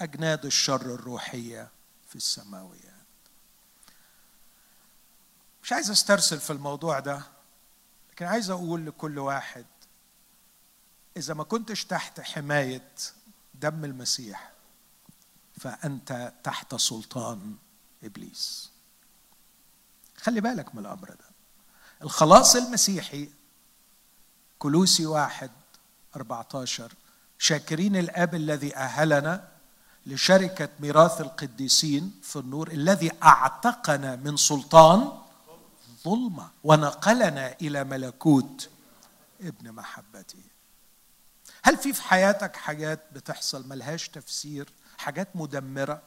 [0.00, 1.68] أجناد الشر الروحية
[2.08, 2.82] في السماويات.
[5.62, 7.22] مش عايز أسترسل في الموضوع ده
[8.10, 9.66] لكن عايز أقول لكل واحد
[11.16, 12.88] إذا ما كنتش تحت حماية
[13.54, 14.52] دم المسيح
[15.58, 17.54] فأنت تحت سلطان
[18.04, 18.70] إبليس.
[20.16, 21.28] خلي بالك من الأمر ده.
[22.02, 23.28] الخلاص المسيحي
[24.58, 25.50] كلوسي واحد
[26.16, 26.92] 14
[27.38, 29.48] شاكرين الأب الذي أهلنا
[30.06, 35.12] لشركة ميراث القديسين في النور الذي أعتقنا من سلطان
[36.04, 38.70] ظلمة ونقلنا إلى ملكوت
[39.40, 40.42] ابن محبته.
[41.62, 46.02] هل في في حياتك حاجات بتحصل ملهاش تفسير؟ حاجات مدمرة؟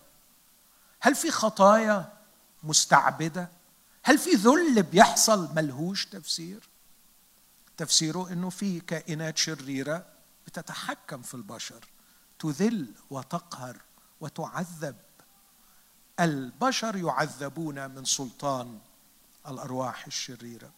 [0.99, 2.13] هل في خطايا
[2.63, 3.49] مستعبدة؟
[4.03, 6.69] هل في ذل بيحصل ملهوش تفسير؟
[7.77, 10.05] تفسيره إنه في كائنات شريرة
[10.47, 11.85] بتتحكم في البشر
[12.39, 13.77] تذل وتقهر
[14.21, 14.95] وتعذب.
[16.19, 18.79] البشر يعذبون من سلطان
[19.47, 20.69] الأرواح الشريرة.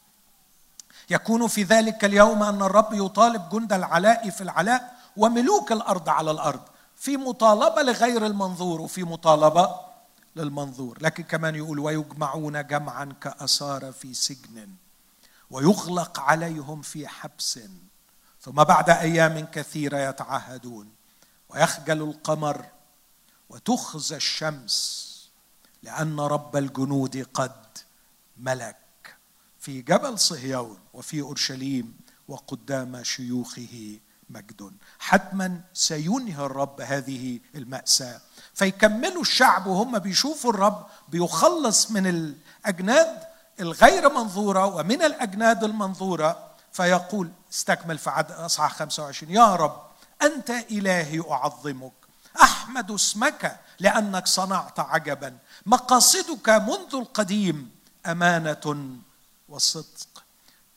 [1.10, 6.73] يكون في ذلك اليوم أن الرب يطالب جند العلاء في العلاء وملوك الأرض على الأرض.
[6.96, 9.80] في مطالبة لغير المنظور وفي مطالبة
[10.36, 10.98] للمنظور.
[11.02, 14.70] لكن كمان يقول ويجمعون جمعا كأسارى في سجن
[15.52, 17.60] ويغلق عليهم في حبس.
[18.42, 20.90] ثم بعد أيام كثيرة يتعهدون
[21.50, 22.66] ويخجل القمر
[23.50, 25.10] وتخزى الشمس
[25.84, 27.78] لأن رب الجنود قد
[28.38, 28.78] ملك.
[29.60, 34.72] في جبل صهيون وفي أورشليم وقدام شيوخه مجد.
[35.00, 38.22] حتما سينهي الرب هذه المأساة.
[38.54, 43.20] فيكملوا الشعب وهم بيشوفوا الرب بيخلص من الأجناد
[43.60, 46.50] الغير منظورة ومن الأجناد المنظورة.
[46.72, 49.82] فيقول استكمل في عدد إصحاح 25 يا رب
[50.22, 51.94] أنت إلهي أعظمك.
[52.42, 55.38] أحمد اسمك لأنك صنعت عجبا.
[55.66, 57.72] مقاصدك منذ القديم
[58.06, 58.98] أمانة
[59.50, 60.24] وصدق.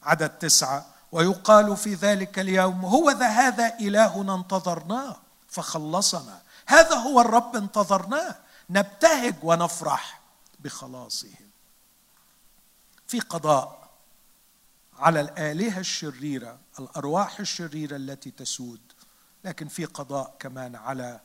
[0.03, 0.87] عدد تسعة
[1.17, 5.17] ويقال في ذلك اليوم هو ذا هذا إلهنا انتظرناه
[5.49, 6.43] فخلصنا.
[6.67, 8.37] هذا هو الرب انتظرناه.
[8.71, 10.21] نبتهج ونفرح
[10.61, 11.35] بخلاصه.
[13.07, 13.89] في قضاء
[14.99, 18.81] على الآلهة الشريرة الأرواح الشريرة التي تسود
[19.45, 21.21] لكن في قضاء كمان على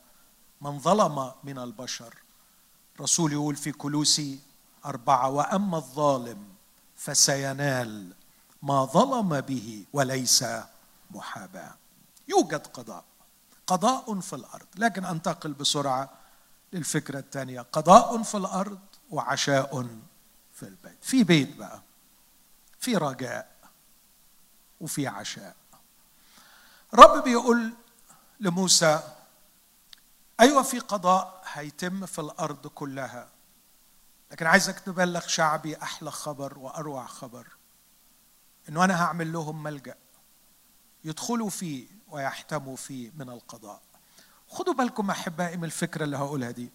[0.60, 2.14] من ظلم من البشر.
[3.00, 4.40] رسول يقول في كلوسي
[4.84, 6.44] أربعة وأما الظالم
[6.96, 8.12] فسينال
[8.62, 10.44] ما ظلم به وليس
[11.10, 11.74] محاباة.
[12.28, 13.04] يوجد قضاء
[13.66, 16.10] قضاء في الأرض لكن أنتقل بسرعة
[16.72, 17.60] للفكرة الثانية.
[17.60, 18.78] قضاء في الأرض
[19.10, 19.86] وعشاء
[20.52, 20.98] في البيت.
[21.04, 21.82] في بيت بقى
[22.80, 23.52] في رجاء
[24.80, 25.56] وفي عشاء.
[26.94, 27.72] رب بيقول
[28.40, 29.00] لموسى
[30.40, 33.28] أيوه في قضاء هيتم في الأرض كلها
[34.30, 37.46] لكن عايزك تبلغ شعبي أحلى خبر وأروع خبر.
[38.68, 39.94] إنه أنا هعمل لهم ملجأ
[41.04, 43.80] يدخلوا فيه ويحتموا فيه من القضاء.
[44.48, 46.70] خدوا بالكم أحبائي من الفكرة اللي هقولها دي.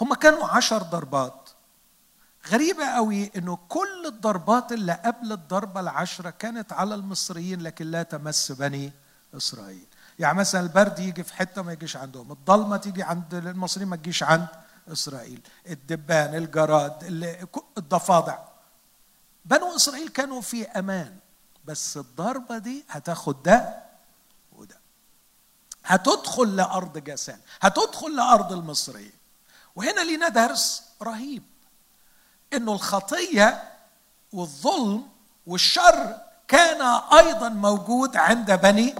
[0.00, 1.50] هم كانوا عشر ضربات.
[2.48, 8.52] غريبة قوي إنه كل الضربات اللي قبل الضربة العشرة كانت على المصريين لكن لا تمس
[8.52, 8.92] بني
[9.36, 9.86] إسرائيل.
[10.18, 12.32] يعني مثلا البرد يجي في حتة ما يجيش عندهم.
[12.32, 14.46] الضلمة تيجي عند المصريين ما تجيش عند
[14.92, 15.40] إسرائيل.
[15.66, 17.04] الدبان الجراد
[17.78, 18.38] الضفادع.
[19.44, 21.16] بنو إسرائيل كانوا في أمان
[21.64, 23.82] بس الضربة دي هتاخد ده
[24.52, 24.80] وده.
[25.84, 29.12] هتدخل لأرض جسان هتدخل لأرض المصريين.
[29.76, 31.42] وهنا لينا درس رهيب
[32.52, 33.62] إنه الخطية
[34.32, 35.08] والظلم
[35.46, 36.16] والشر
[36.48, 36.82] كان
[37.18, 38.94] أيضا موجود عند بني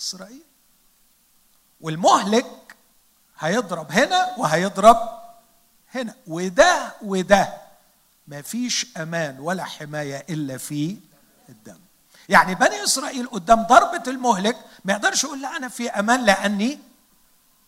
[0.00, 0.42] إسرائيل.
[1.80, 2.76] والمهلك
[3.38, 4.96] هيضرب هنا وهيضرب
[5.94, 7.61] هنا وده وده.
[8.26, 10.98] ما فيش أمان ولا حماية إلا في
[11.48, 11.78] الدم.
[12.28, 16.78] يعني بني إسرائيل قدام ضربة المهلك ما يقدرش يقول لا أنا في أمان لأني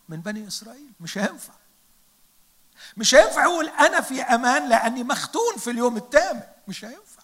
[0.09, 0.91] من بني إسرائيل.
[0.99, 1.53] مش هينفع.
[2.97, 7.23] مش هينفع يقول أنا في أمان لأني مختون في اليوم الثامن مش هينفع.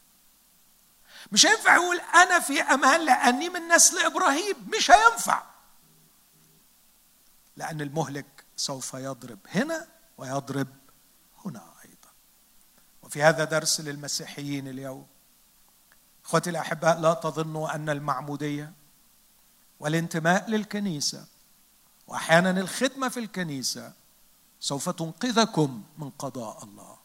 [1.32, 4.56] مش هينفع يقول أنا في أمان لأني من نسل إبراهيم.
[4.78, 5.44] مش هينفع.
[7.58, 8.26] لأن المهلك
[8.58, 10.68] سوف يضرب هنا ويضرب
[11.46, 11.72] هنا.
[13.12, 15.08] وفي هذا درس للمسيحيين اليوم.
[16.26, 18.74] إخوتي الأحباء لا تظنوا أن المعمودية
[19.80, 21.26] والانتماء للكنيسة
[22.08, 23.94] وأحيانا الخدمة في الكنيسة
[24.60, 26.98] سوف تنقذكم من قضاء الله.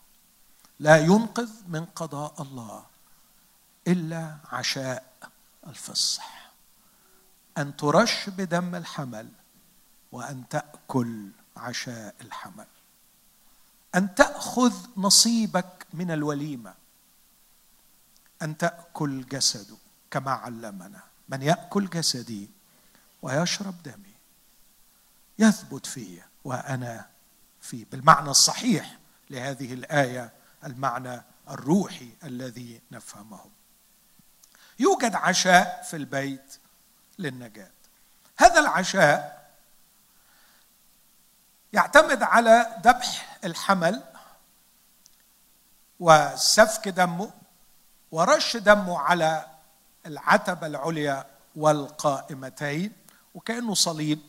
[0.81, 2.87] لا ينقذ من قضاء الله
[3.89, 5.13] إلا عشاء
[5.67, 6.51] الفصح.
[7.59, 9.29] أن ترش بدم الحمل
[10.13, 12.67] وأن تأكل عشاء الحمل.
[13.97, 16.75] أن تأخذ نصيبك من الوليمة.
[18.43, 19.77] أن تأكل جسده
[20.11, 21.01] كما علمنا.
[21.29, 22.51] من يأكل جسدي
[23.23, 24.15] ويشرب دمي.
[25.39, 27.07] يثبت في وأنا
[27.61, 27.87] فيه.
[27.93, 28.99] بالمعنى الصحيح
[29.31, 30.33] لهذه الآية
[30.65, 33.45] المعنى الروحي الذي نفهمه.
[34.79, 36.59] يوجد عشاء في البيت
[37.19, 37.71] للنجاة.
[38.37, 39.36] هذا العشاء
[41.77, 44.03] يعتمد على ذبح الحمل
[46.01, 47.31] وسفك دمه
[48.11, 49.47] ورش دمه على
[50.07, 52.93] العتبة العليا والقائمتين
[53.35, 54.21] وكأنه صليب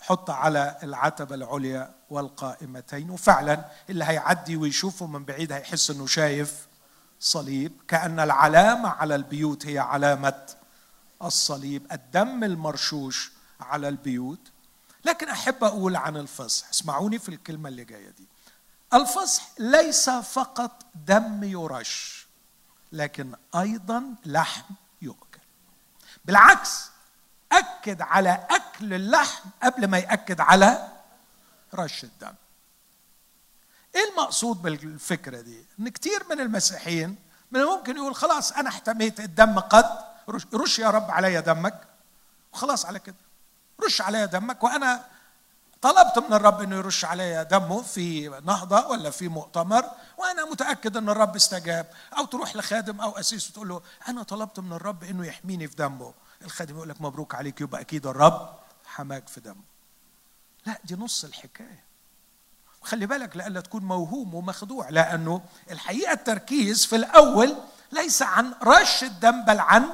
[0.00, 3.10] حط على العتبة العليا والقائمتين.
[3.10, 6.66] وفعلا اللي هيعدي ويشوفه من بعيد هيحس إنه شايف
[7.20, 10.46] صليب كأن العلامة على البيوت هي علامة
[11.22, 11.92] الصليب.
[11.92, 14.49] الدم المرشوش على البيوت
[15.04, 16.68] لكن أحب أقول عن الفصح.
[16.68, 18.26] اسمعوني في الكلمة اللي جاية دي.
[18.94, 22.26] الفصح ليس فقط دم يرش
[22.92, 25.40] لكن أيضا لحم يؤكل.
[26.24, 26.90] بالعكس
[27.52, 30.88] أكد على أكل اللحم قبل ما يأكد على
[31.74, 32.34] رش الدم.
[33.94, 37.16] إيه المقصود بالفكرة دي؟ إن كتير من المسيحيين
[37.50, 39.98] من الممكن يقول خلاص أنا احتميت الدم قد
[40.54, 41.80] رش, يا رب علي دمك.
[42.52, 43.14] وخلاص على كده.
[43.86, 45.04] رش عليا دمك وأنا
[45.82, 49.84] طلبت من الرب إنه يرش عليا دمه في نهضة ولا في مؤتمر
[50.18, 51.86] وأنا متأكد إن الرب استجاب.
[52.18, 56.14] أو تروح لخادم أو اسيس وتقول له أنا طلبت من الرب إنه يحميني في دمه.
[56.42, 58.54] الخادم يقول لك مبروك عليك يبقى أكيد الرب
[58.86, 59.62] حماك في دمه.
[60.66, 61.84] لا دي نص الحكاية.
[62.82, 67.56] خلي بالك لألا تكون موهوم ومخدوع لأنه الحقيقة التركيز في الأول
[67.92, 69.84] ليس عن رش الدم بل عن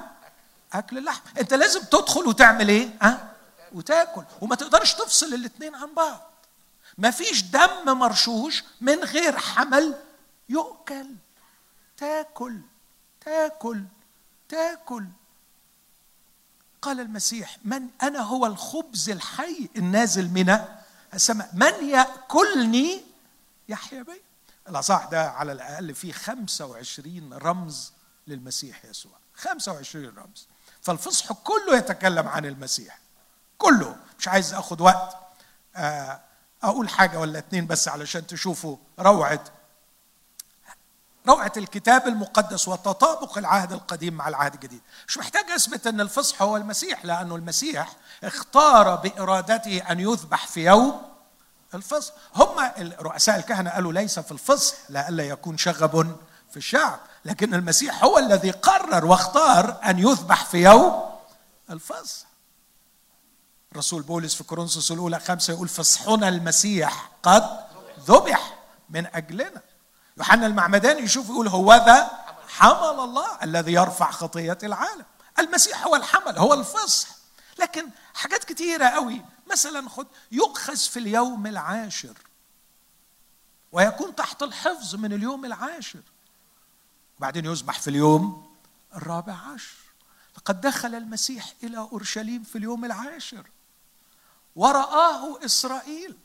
[0.73, 1.21] أكل اللحم.
[1.39, 3.19] أنت لازم تدخل وتعمل إيه؟ أه؟
[3.77, 6.31] وتاكل وما تقدرش تفصل الاثنين عن بعض.
[6.99, 9.95] ما فيش دم مرشوش من غير حمل
[10.49, 11.07] يؤكل.
[11.97, 12.61] تاكل
[13.21, 13.83] تاكل
[14.49, 15.05] تاكل.
[16.83, 20.59] قال المسيح من أنا هو الخبز الحي النازل من
[21.15, 23.05] السماء؟ من يأكلني؟
[23.69, 24.23] يحيا بي
[24.69, 27.93] الأصح ده على الأقل فيه 25 رمز
[28.27, 29.13] للمسيح يسوع.
[29.35, 30.47] 25 رمز.
[30.83, 32.99] فالفصح كله يتكلم عن المسيح.
[33.59, 33.97] كله.
[34.19, 35.17] مش عايز أخد وقت.
[35.77, 36.21] آه،
[36.63, 39.41] أقول حاجة ولا اتنين بس علشان تشوفوا روعة
[41.29, 44.81] روعة الكتاب المقدس وتطابق العهد القديم مع العهد الجديد.
[45.09, 47.93] مش محتاج أثبت إن الفصح هو المسيح لأنه المسيح
[48.25, 51.03] اختار بإرادته أن يذبح في يوم
[51.75, 52.13] الفصح.
[52.35, 56.17] هم رؤساء الكهنة قالوا ليس في الفصح لئلا يكون شغب
[56.51, 61.03] في الشعب لكن المسيح هو الذي قرر واختار أن يذبح في يوم
[61.71, 62.26] الفصح.
[63.77, 67.61] رسول بولس في كورنثوس الأولى خمسة يقول فصحنا المسيح قد
[68.01, 68.59] ذبح
[68.91, 69.63] من أجلنا.
[70.17, 72.11] يوحنا المعمدان يشوف يقول هو ذا
[72.49, 75.05] حمل الله الذي يرفع خطية العالم.
[75.39, 77.09] المسيح هو الحمل هو الفصح.
[77.59, 79.23] لكن حاجات كتيرة قوي.
[79.51, 82.15] مثلا خد يؤخذ في اليوم العاشر
[83.73, 86.03] ويكون تحت الحفظ من اليوم العاشر.
[87.19, 88.57] وبعدين يذبح في اليوم
[88.95, 89.77] الرابع عشر.
[90.37, 93.51] لقد دخل المسيح إلى أورشليم في اليوم العاشر.
[94.57, 96.17] ورآه إسرائيل.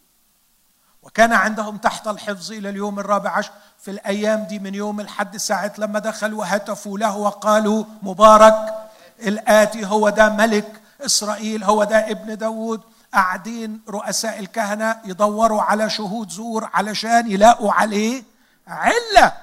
[1.02, 5.74] وكان عندهم تحت الحفظ إلى اليوم الرابع عشر في الأيام دي من يوم الحد ساعة
[5.78, 12.82] لما دخلوا هتفوا له وقالوا مبارك الآتي هو ده ملك إسرائيل هو ده ابن داود.
[13.14, 18.24] قاعدين رؤساء الكهنة يدوروا على شهود زور علشان يلاقوا عليه
[18.68, 19.34] علة.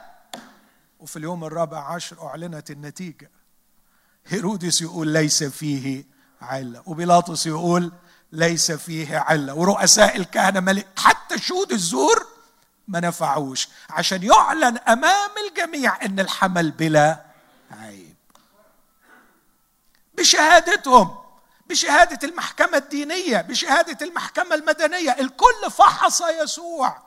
[1.00, 3.30] وفي اليوم الرابع عشر أعلنت النتيجة.
[4.26, 6.04] هيرودس يقول ليس فيه
[6.42, 6.82] علة.
[6.86, 7.92] وبيلاطس يقول
[8.32, 9.54] ليس فيه علة.
[9.54, 12.26] ورؤساء الكهنة ملك حتى شهود الزور
[12.88, 17.24] ما نفعوش عشان يعلن أمام الجميع أن الحمل بلا
[17.70, 18.16] عيب.
[20.14, 21.18] بشهادتهم
[21.68, 27.02] بشهادة المحكمة الدينية بشهادة المحكمة المدنية الكل فحص يسوع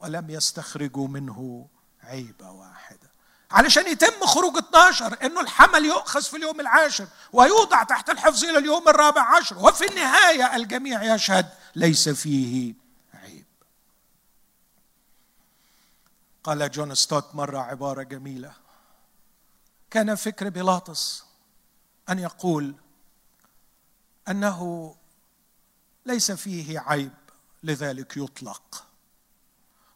[0.00, 1.68] ولم يستخرجوا منه
[2.02, 3.05] عيبة واحدة
[3.50, 8.88] علشان يتم خروج 12 إنه الحمل يؤخذ في اليوم العاشر ويوضع تحت الحفظ إلى اليوم
[8.88, 9.58] الرابع عشر.
[9.58, 12.74] وفي النهاية الجميع يشهد ليس فيه
[13.14, 13.44] عيب.
[16.44, 18.52] قال جون ستوت مرة عبارة جميلة.
[19.90, 21.24] كان فكر بيلاطس
[22.08, 22.74] أن يقول
[24.28, 24.94] أنه
[26.06, 27.14] ليس فيه عيب
[27.62, 28.86] لذلك يطلق.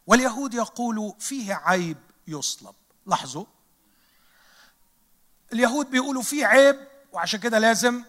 [0.07, 1.99] واليهود يقولوا فيه عيب
[2.29, 2.75] يصلب.
[3.07, 3.45] لاحظوا.
[5.53, 6.77] اليهود بيقولوا فيه عيب
[7.13, 8.05] وعشان كده لازم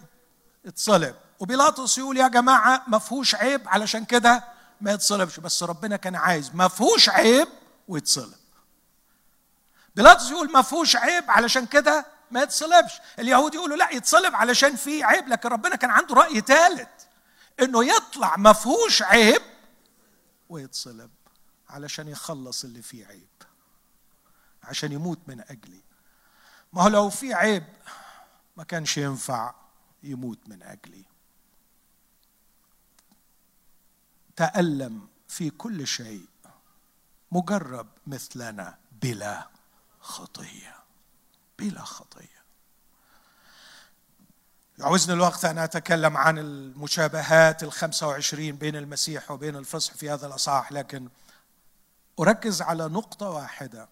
[0.66, 1.16] يتصلب.
[1.40, 4.44] وبيلاطس يقول يا جماعة ما فيهوش عيب علشان كده
[4.82, 5.40] ما يتصلبش.
[5.40, 7.48] بس ربنا كان عايز ما فيهوش عيب
[7.88, 8.42] ويتصلب.
[9.96, 12.92] بيلاطس يقول ما فيهوش عيب علشان كده ما يتصلبش.
[13.20, 16.90] اليهود يقولوا لا يتصلب علشان فيه عيب لكن ربنا كان عنده رأي ثالث
[17.62, 19.42] إنه يطلع ما فيهوش عيب
[20.50, 21.10] ويتصلب
[21.70, 23.28] علشان يخلص اللي فيه عيب.
[24.64, 25.82] عشان يموت من أجلي.
[26.74, 27.64] ما هو لو في عيب
[28.58, 29.54] ما كانش ينفع
[30.04, 31.06] يموت من أجلي.
[34.36, 36.26] تألم في كل شيء.
[37.32, 39.48] مجرب مثلنا بلا
[40.00, 40.76] خطية.
[41.60, 42.42] بلا خطية.
[44.80, 50.72] يعوزني الوقت أن أتكلم عن المشابهات الخمسة وعشرين بين المسيح وبين الفصح في هذا الأصحاح
[50.72, 51.10] لكن
[52.20, 53.90] أركز على نقطة واحدة.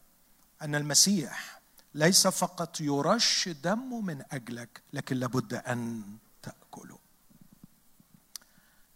[0.62, 1.60] أن المسيح
[1.96, 6.04] ليس فقط يرش دمه من أجلك لكن لابد أن
[6.44, 6.98] تأكله.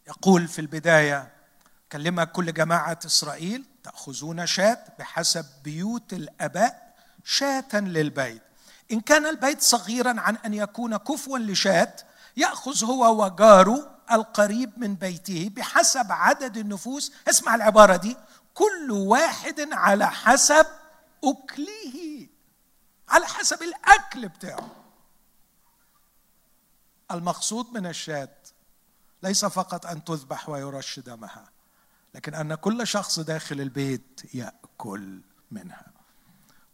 [0.08, 1.32] يقول في البداية
[1.92, 6.94] كلمة كل جماعة إسرائيل تأخذون شاة بحسب بيوت الآباء
[7.24, 8.42] شاة للبيت.
[8.92, 11.96] إن كان البيت صغيرا عن أن يكون كفوا لشاة
[12.38, 17.14] يأخذ هو وجاره القريب من بيته بحسب عدد النفوس.
[17.30, 18.18] اسمع العبارة دي.
[18.54, 20.66] كل واحد على حسب
[21.24, 22.28] أكله
[23.10, 24.76] على حسب الأكل بتاعه.
[27.12, 28.38] المقصود من الشاة
[29.24, 31.50] ليس فقط أن تذبح ويرش دمها
[32.16, 35.22] لكن أن كل شخص داخل البيت يأكل
[35.52, 35.94] منها.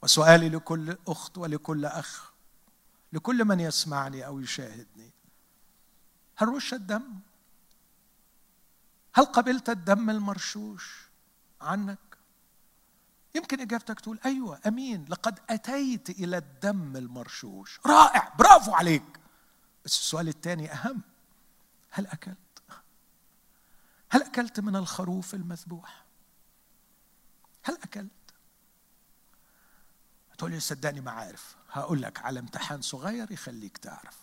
[0.04, 2.32] وسؤالي لكل أخت ولكل أخ
[3.14, 5.12] لكل من يسمعني أو يشاهدني
[6.36, 7.20] هل رش الدم؟
[9.14, 11.10] هل قبلت الدم المرشوش
[11.62, 12.09] عنك؟
[13.36, 15.06] يمكن إجابتك تقول أيوه أمين.
[15.10, 17.80] لقد أتيت إلى الدم المرشوش.
[17.86, 19.20] رائع برافو عليك.
[19.86, 21.02] بس السؤال الثاني أهم.
[21.90, 22.38] هل أكلت؟
[24.12, 26.06] هل أكلت من الخروف المذبوح؟
[27.64, 28.10] هل أكلت؟
[30.38, 31.56] تقول لي صدقني ما عارف.
[31.72, 34.18] هقول لك على امتحان صغير يخليك تعرف.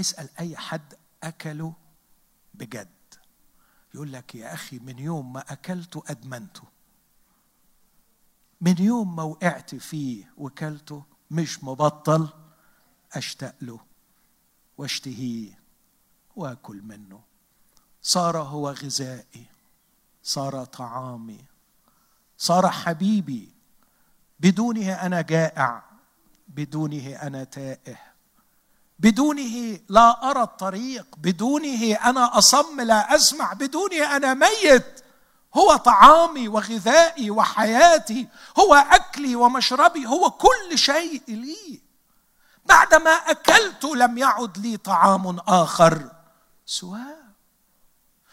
[0.00, 1.74] اسأل أي حد أكله
[2.54, 2.88] بجد.
[3.94, 6.62] يقول لك يا أخي من يوم ما أكلته أدمنته.
[8.62, 12.28] من يوم ما وقعت فيه وكلته مش مبطل
[13.12, 13.80] أشتاق له
[14.78, 15.58] وأشتهيه
[16.36, 17.20] وآكل منه.
[18.02, 19.46] صار هو غذائي
[20.22, 21.44] صار طعامي
[22.38, 23.48] صار حبيبي.
[24.40, 25.82] بدونه أنا جائع
[26.48, 27.98] بدونه أنا تائه
[28.98, 35.04] بدونه لا أرى الطريق بدونه أنا أصم لا أسمع بدونه أنا ميت.
[35.54, 38.28] هو طعامي وغذائي وحياتي
[38.58, 41.80] هو أكلي ومشربي هو كل شيء لي.
[42.66, 46.10] بعدما أكلت لم يعد لي طعام آخر
[46.66, 47.22] سواه.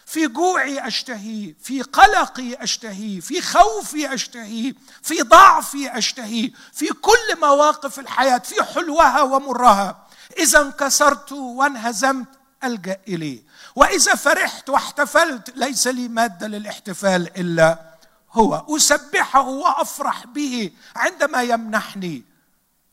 [0.06, 8.00] في جوعي أشتهي في قلقي أشتهي في خوفي أشتهي في ضعفي أشتهي في كل مواقف
[8.00, 10.08] الحياة في حلوها ومرها.
[10.40, 12.28] إذا انكسرت وانهزمت
[12.64, 13.44] ألجأ إليه.
[13.80, 17.96] وإذا فرحت واحتفلت ليس لي مادة للاحتفال إلا
[18.32, 18.78] هو.
[18.78, 22.24] أسبحه وأفرح به عندما يمنحني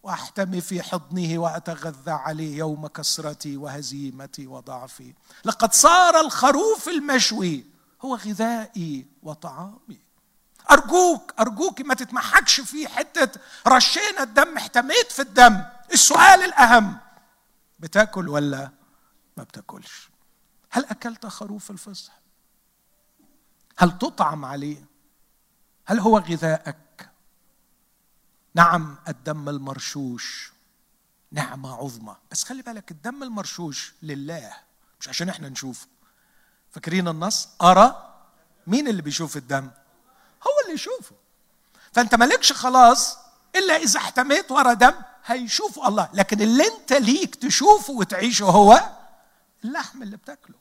[0.03, 5.15] وأحتمي في حضنه وأتغذى عليه يوم كسرتي وهزيمتي وضعفي.
[5.45, 7.65] لقد صار الخروف المشوي
[8.03, 10.01] هو غذائي وطعامي.
[10.71, 15.63] أرجوك أرجوك ما تتمحكش في حتة رشينا الدم احتميت في الدم.
[15.93, 16.97] السؤال الأهم
[17.79, 18.71] بتاكل ولا
[19.37, 20.16] ما بتاكلش؟
[20.71, 22.13] هل أكلت خروف الفصح؟
[23.79, 24.85] هل تطعم عليه؟
[25.87, 26.77] هل هو غذائك
[28.55, 30.53] نعم الدم المرشوش.
[31.33, 32.17] نعمة عظمى.
[32.31, 34.53] بس خلي بالك الدم المرشوش لله
[35.01, 35.87] مش عشان إحنا نشوفه.
[36.71, 38.15] فاكرين النص؟ أرى
[38.67, 39.71] مين اللي بيشوف الدم؟
[40.43, 41.15] هو اللي يشوفه.
[41.93, 43.19] فأنت مالكش خلاص
[43.57, 44.95] إلا إذا احتميت ورا دم
[45.25, 46.09] هيشوفه الله.
[46.15, 48.96] لكن اللي أنت ليك تشوفه وتعيشه هو
[49.65, 50.57] اللحم اللي بتاكله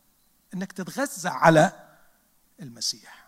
[0.54, 1.72] إنك تتغذى على
[2.60, 3.26] المسيح.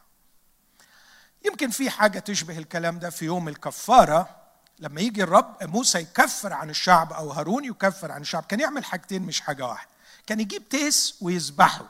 [1.46, 4.38] يمكن في حاجة تشبه الكلام ده في يوم الكفارة
[4.80, 9.22] لما يجي الرب موسى يكفر عن الشعب أو هارون يكفر عن الشعب كان يعمل حاجتين
[9.22, 9.90] مش حاجة واحدة.
[10.28, 11.86] كان يجيب تيس ويذبحه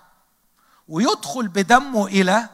[0.88, 2.50] ويدخل بدمه إلى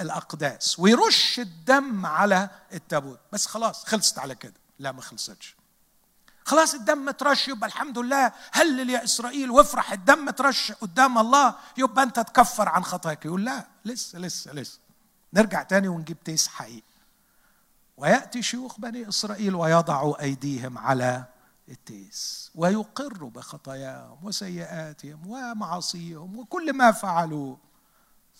[0.00, 3.20] الأقداس ويرش الدم على التابوت.
[3.32, 4.54] بس خلاص خلصت على كده.
[4.78, 5.56] لا ما خلصتش.
[6.44, 12.02] خلاص الدم ترش يبقى الحمد لله هلل يا إسرائيل وافرح الدم ترش قدام الله يبقى
[12.02, 14.78] أنت تكفر عن خطاك يقول لا لسه لسه لسه.
[15.34, 16.82] نرجع تاني ونجيب تيس حقيقي.
[17.96, 21.24] ويأتي شيوخ بني إسرائيل ويضعوا أيديهم على
[21.68, 27.56] التيس ويقروا بخطاياهم وسيئاتهم ومعاصيهم وكل ما فعلوا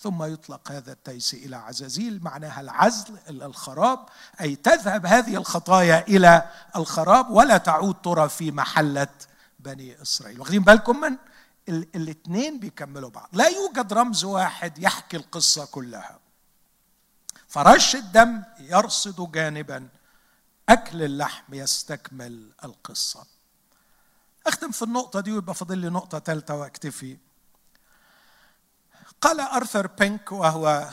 [0.05, 4.07] ثم يطلق هذا التيس إلى عزازيل معناها العزل إلى الخراب
[4.41, 9.09] أي تذهب هذه الخطايا إلى الخراب ولا تعود ترى في محلة
[9.59, 10.41] بني إسرائيل.
[10.41, 11.17] واخدين بالكم من؟
[11.69, 13.29] الاثنين بيكملوا بعض.
[13.33, 16.19] لا يوجد رمز واحد يحكي القصة كلها.
[17.49, 19.89] فرش الدم يرصد جانبا
[20.69, 23.27] أكل اللحم يستكمل القصة.
[24.47, 27.17] اختم في النقطة دي ويبقى فاضل لي نقطة ثالثه وأكتفي.
[29.21, 30.89] قال أرثر بينك وهو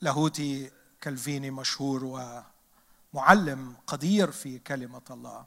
[0.00, 0.70] لاهوتي
[1.00, 2.04] كالفيني مشهور
[3.14, 5.46] ومعلم قدير في كلمة الله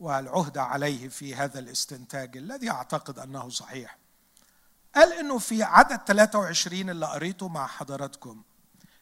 [0.00, 3.98] والعهد عليه في هذا الاستنتاج الذي أعتقد أنه صحيح.
[4.94, 8.42] قال إنه في عدد 23 اللي قريته مع حضراتكم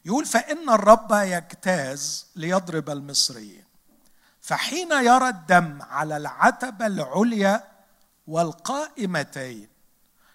[0.05, 3.65] يقول فإن الرب يجتاز ليضرب المصريين
[4.41, 7.63] فحين يرى الدم على العتبة العليا
[8.27, 9.70] والقائمتين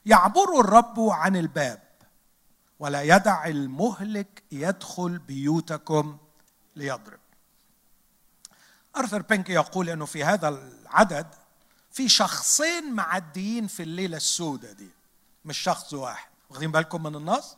[0.06, 1.82] يعبر الرب عن الباب.
[2.78, 6.18] ولا يدع المهلك يدخل بيوتكم
[6.76, 7.20] ليضرب.
[8.96, 11.26] أرثر بينك يقول إنه في هذا العدد
[11.90, 14.90] في شخصين معديين في الليلة السوداء دي
[15.44, 16.28] مش شخص واحد.
[16.50, 17.56] واخدين بالكم من النص؟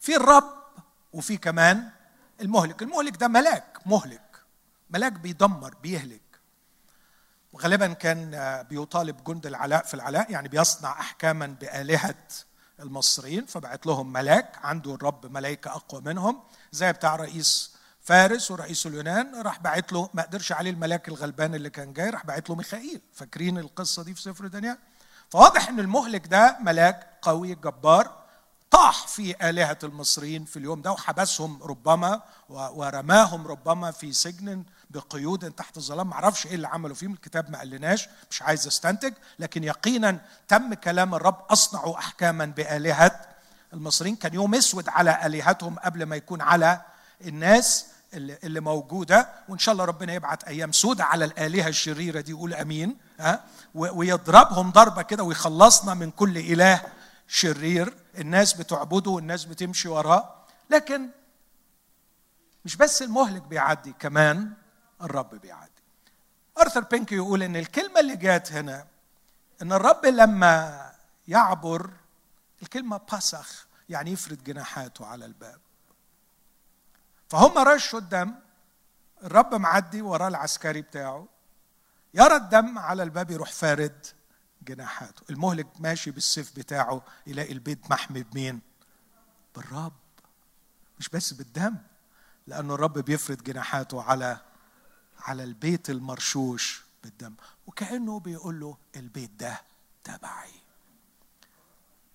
[0.00, 0.54] في الرب
[1.12, 1.90] وفي كمان
[2.40, 2.82] المهلك.
[2.82, 4.42] المهلك ده ملاك مهلك.
[4.90, 6.23] ملاك بيدمر بيهلك.
[7.54, 8.30] وغالبا كان
[8.70, 12.14] بيطالب جند العلاء في العلاء يعني بيصنع احكاما بآلهة
[12.80, 16.40] المصريين فبعت لهم ملاك عنده الرب ملائكه أقوى منهم
[16.72, 21.70] زي بتاع رئيس فارس ورئيس اليونان راح بعت له ما قدرش عليه الملاك الغلبان اللي
[21.70, 23.00] كان جاي راح بعت له ميخائيل.
[23.12, 24.78] فاكرين القصة دي في سفر دانيال؟
[25.30, 28.24] فواضح إن المهلك ده ملاك قوي جبار
[28.70, 34.64] طاح في آلهة المصريين في اليوم ده وحبسهم ربما ورماهم ربما في سجن
[34.94, 36.06] بقيود تحت الظلام.
[36.06, 37.12] معرفش إيه اللي عملوا فيهم.
[37.12, 38.08] الكتاب ما قالناش.
[38.30, 39.12] مش عايز أستنتج.
[39.38, 41.42] لكن يقينا تم كلام الرب.
[41.50, 43.20] أصنعوا احكاما بآلهة.
[43.72, 46.80] المصريين كان يوم أسود على آلهتهم قبل ما يكون على
[47.24, 49.28] الناس اللي, اللي موجودة.
[49.48, 52.30] وإن شاء الله ربنا يبعت أيام سودة على الآلهة الشريرة دي.
[52.30, 52.96] يقول أمين.
[53.20, 55.22] ها؟ ويضربهم ضربة كده.
[55.22, 56.80] ويخلصنا من كل إله
[57.28, 57.94] شرير.
[58.18, 59.10] الناس بتعبده.
[59.10, 60.34] والناس بتمشي وراه.
[60.70, 61.08] لكن
[62.64, 63.94] مش بس المهلك بيعدي.
[63.98, 64.52] كمان
[65.04, 65.70] الرب بيعدي.
[66.60, 68.86] أرثر بينك يقول إن الكلمة اللي جات هنا
[69.62, 70.92] إن الرب لما
[71.28, 71.90] يعبر
[72.62, 75.60] الكلمة بسخ يعني يفرد جناحاته على الباب.
[77.28, 78.34] فهم رشوا الدم
[79.24, 81.28] الرب معدي وراه العسكري بتاعه
[82.14, 84.06] يرى الدم على الباب يروح فارد
[84.62, 85.22] جناحاته.
[85.30, 88.60] المهلك ماشي بالسيف بتاعه يلاقي البيت محمي بمين؟
[89.56, 89.92] بالرب.
[90.98, 91.76] مش بس بالدم
[92.46, 94.40] لأنه الرب بيفرد جناحاته على
[95.24, 97.34] على البيت المرشوش بالدم
[97.66, 99.62] وكأنه بيقول له البيت ده
[100.04, 100.50] تبعي.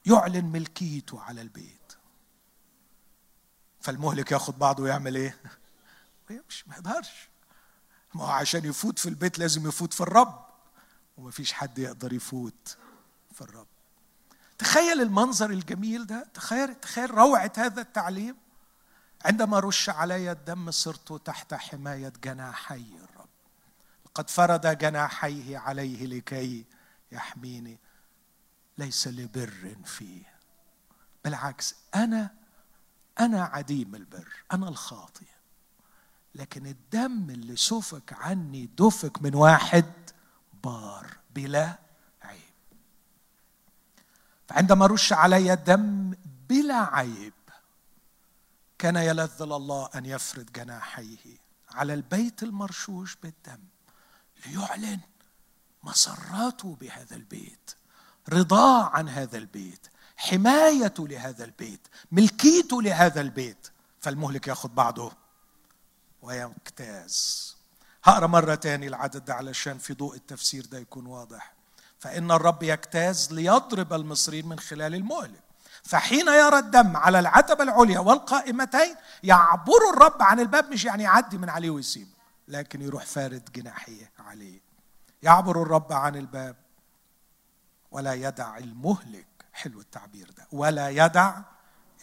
[0.05, 1.79] يعلن ملكيته على البيت.
[3.81, 5.37] فالمهلك ياخد بعضه ويعمل إيه؟
[6.49, 7.29] مش ما يقدرش.
[8.13, 10.45] ما هو عشان يفوت في البيت لازم يفوت في الرب
[11.17, 12.77] ومفيش حد يقدر يفوت
[13.33, 13.67] في الرب.
[14.57, 18.35] تخيل المنظر الجميل ده تخيل تخيل روعة هذا التعليم.
[19.25, 23.29] عندما رش علي الدم صرت تحت حماية جناحي الرب.
[24.15, 26.65] قد فرد جناحيه عليه لكي
[27.11, 27.77] يحميني.
[28.77, 30.23] ليس لبر فيه.
[31.23, 32.29] بالعكس أنا
[33.19, 34.33] أنا عديم البر.
[34.51, 35.25] أنا الخاطئ.
[36.35, 39.93] لكن الدم اللي سفك عني دفك من واحد
[40.63, 41.79] بار بلا
[42.21, 42.39] عيب.
[44.47, 46.13] فعندما رش علي الدم
[46.49, 47.33] بلا عيب
[48.79, 51.37] كان يلذ الله أن يفرد جناحيه
[51.71, 53.63] على البيت المرشوش بالدم
[54.45, 54.99] ليعلن
[55.83, 57.71] مسراته بهذا البيت
[58.29, 63.67] رضاه عن هذا البيت حمايته لهذا البيت ملكيته لهذا البيت.
[63.99, 65.11] فالمهلك يأخذ بعضه
[66.21, 67.55] ويمتاز.
[68.03, 71.53] هقرا مرة تاني العدد ده علشان في ضوء التفسير ده يكون واضح.
[71.99, 75.43] فإن الرب يجتاز ليضرب المصريين من خلال المهلك.
[75.89, 81.49] فحين يرى الدم على العتبة العليا والقائمتين يعبر الرب عن الباب مش يعني يعدي من
[81.49, 82.11] عليه ويسيبه
[82.47, 84.61] لكن يروح فارد جناحيه عليه.
[85.23, 86.55] يعبر الرب عن الباب.
[87.91, 89.27] ولا يدع المهلك.
[89.53, 90.47] حلو التعبير ده.
[90.51, 91.37] ولا يدع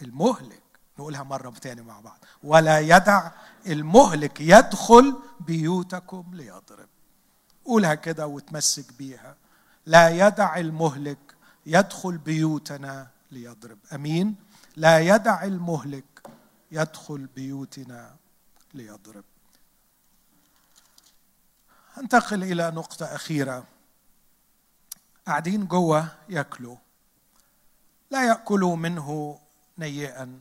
[0.03, 0.63] المهلك.
[0.99, 2.25] نقولها مرة تاني مع بعض.
[2.43, 3.31] ولا يدع
[3.67, 4.41] المهلك.
[4.41, 6.89] يدخل بيوتكم ليضرب.
[7.65, 9.37] قولها كده وتمسك بيها.
[9.87, 11.35] لا يدع المهلك.
[11.67, 13.79] يدخل بيوتنا ليضرب.
[13.93, 14.37] أمين.
[14.77, 16.31] لا يدع المهلك
[16.71, 18.17] يدخل بيوتنا
[18.75, 19.25] ليضرب.
[21.99, 23.67] أنتقل إلى نقطة أخيرة.
[25.27, 26.77] قاعدين جوه ياكلوا.
[28.11, 29.41] لا يأكلوا منه
[29.79, 30.41] نيئا.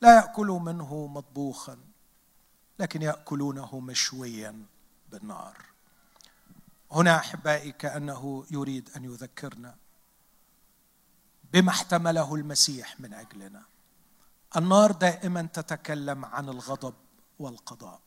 [0.00, 1.78] لا يأكلوا منه مطبوخا.
[2.78, 4.64] لكن يأكلونه مشويا
[5.12, 5.56] بالنار.
[6.92, 9.74] هنا أحبائي كأنه يريد أن يذكرنا.
[11.56, 13.62] بما احتمله المسيح من أجلنا.
[14.56, 16.94] النار دائما تتكلم عن الغضب
[17.38, 18.00] والقضاء.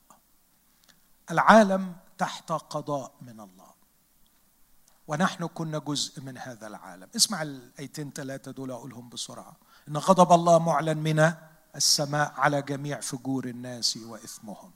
[1.32, 3.74] العالم تحت قضاء من الله.
[5.08, 7.08] ونحن كنا جزء من هذا العالم.
[7.16, 9.56] اسمع الآيتين ثلاثة دول أقولهم بسرعة.
[9.88, 11.34] إن غضب الله معلن من
[11.76, 14.72] السماء على جميع فجور الناس وإثمهم.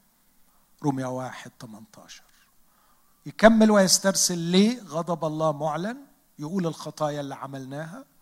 [0.84, 2.24] روميا واحد 18
[3.26, 5.98] يكمل ويسترسل ليه غضب الله معلن؟
[6.40, 8.13] يقول الخطايا اللي عملناها.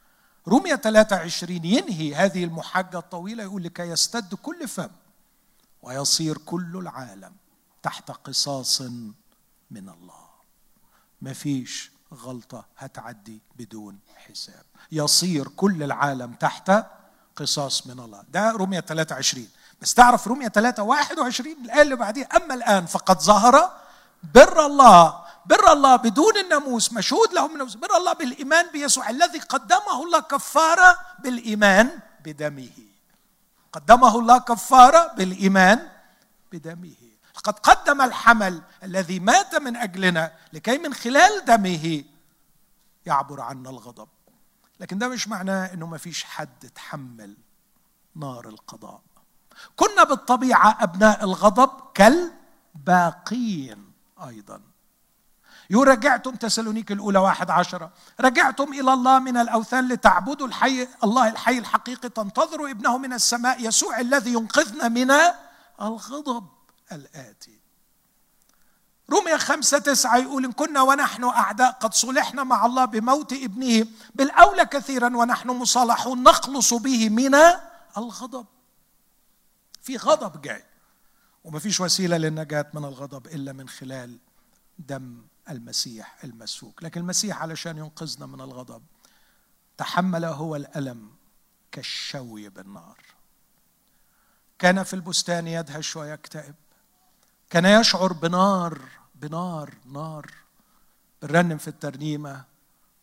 [0.48, 4.89] روميا 23 ينهي هذه المحاجة الطويلة يقول لكي يستد كل فم
[5.82, 7.34] ويصير كل العالم
[7.84, 8.82] تحت قصاص
[9.72, 10.22] من الله.
[11.22, 14.64] مفيش غلطة هتعدي بدون حساب.
[14.92, 16.72] يصير كل العالم تحت
[17.36, 18.24] قصاص من الله.
[18.30, 19.48] ده رومية 23
[19.82, 23.72] بس تعرف رومية 3 21 الآية اللي بعديها أما الآن فقد ظهر
[24.36, 27.76] بر الله بر الله بدون الناموس مشهود له الناموس.
[27.76, 32.70] بر الله بالإيمان بيسوع الذي قدمه الله كفارة بالإيمان بدمه.
[33.74, 35.89] قدمه الله كفارة بالإيمان
[36.52, 36.96] بدمه.
[37.44, 42.04] قد قدم الحمل الذي مات من أجلنا لكي من خلال دمه
[43.06, 44.08] يعبر عنا الغضب.
[44.80, 47.38] لكن ده مش معناه إنه ما فيش حد تحمل
[48.16, 49.02] نار القضاء.
[49.76, 53.92] كنا بالطبيعة أبناء الغضب كالباقين
[54.28, 54.62] أيضا.
[55.72, 57.91] يقول رجعتم تسالونيك الأولى واحد عشرة.
[58.19, 63.99] رجعتم إلى الله من الأوثان لتعبدوا الحي الله الحي الحقيقي تنتظروا ابنه من السماء يسوع
[63.99, 65.11] الذي ينقذنا من
[65.82, 66.47] الغضب
[66.91, 67.59] الآتي.
[69.09, 74.65] روميا خمسة تسعة يقول إن كنا ونحن أعداء قد صلحنا مع الله بموت ابنه بالأولى
[74.65, 77.36] كثيرا ونحن مصالحون نخلص به من
[77.97, 78.45] الغضب.
[79.82, 80.63] في غضب جاي
[81.43, 84.17] وما فيش وسيلة للنجاة من الغضب إلا من خلال
[84.80, 88.84] دم المسيح المسفوك لكن المسيح علشان ينقذنا من الغضب
[89.78, 91.10] تحمل هو الألم
[91.72, 92.98] كالشوي بالنار.
[94.60, 96.56] كان في البستان يدهش ويكتئب.
[97.50, 98.82] كان يشعر بنار
[99.16, 100.34] بنار نار.
[101.22, 102.46] بنرنم في الترنيمة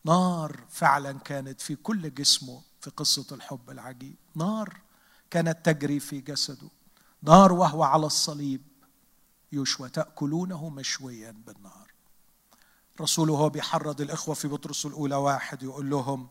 [0.04, 4.16] نار فعلا كانت في كل جسمه في قصة الحب العجيب.
[4.34, 4.80] نار
[5.30, 6.68] كانت تجري في جسده.
[7.22, 8.62] نار وهو على الصليب.
[9.52, 11.87] يشوى تأكلونه مشويا بالنار.
[13.00, 16.28] رسوله هو بيحرض الإخوة في بطرس الأولى واحد يقول لهم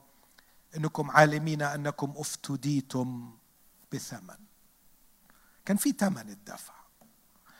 [0.78, 3.32] إنكم عالمين أنكم أفتديتم
[3.93, 4.38] بثمن
[5.65, 6.74] كان في ثمن الدفع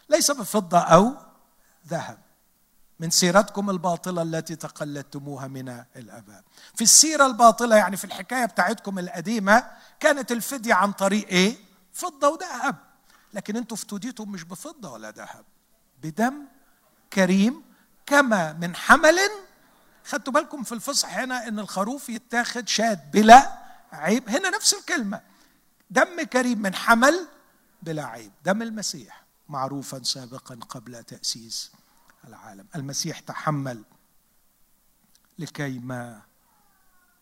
[0.10, 1.16] ليس بفضة أو
[1.88, 2.28] ذهب
[3.00, 6.44] من سيرتكم الباطلة التي تقلدتموها من الأباء.
[6.76, 11.58] في السيرة الباطلة يعني في الحكاية بتاعتكم القديمة كانت الفدية عن طريق إيه؟
[11.94, 12.76] فضة وذهب.
[13.34, 15.46] لكن أنتوا افتديتم مش بفضة ولا ذهب.
[16.04, 16.34] بدم
[17.14, 17.62] كريم
[18.08, 19.18] كما من حمل.
[20.06, 23.58] خدتوا بالكم في الفصح هنا إن الخروف يتاخد شاد بلا
[23.92, 24.30] عيب.
[24.30, 25.22] هنا نفس الكلمة.
[25.90, 27.28] دم كريم من حمل
[27.84, 28.32] بلا عيب.
[28.46, 31.72] دم المسيح معروفا سابقا قبل تأسيس
[32.28, 32.66] العالم.
[32.76, 33.84] المسيح تحمل
[35.40, 36.22] لكي ما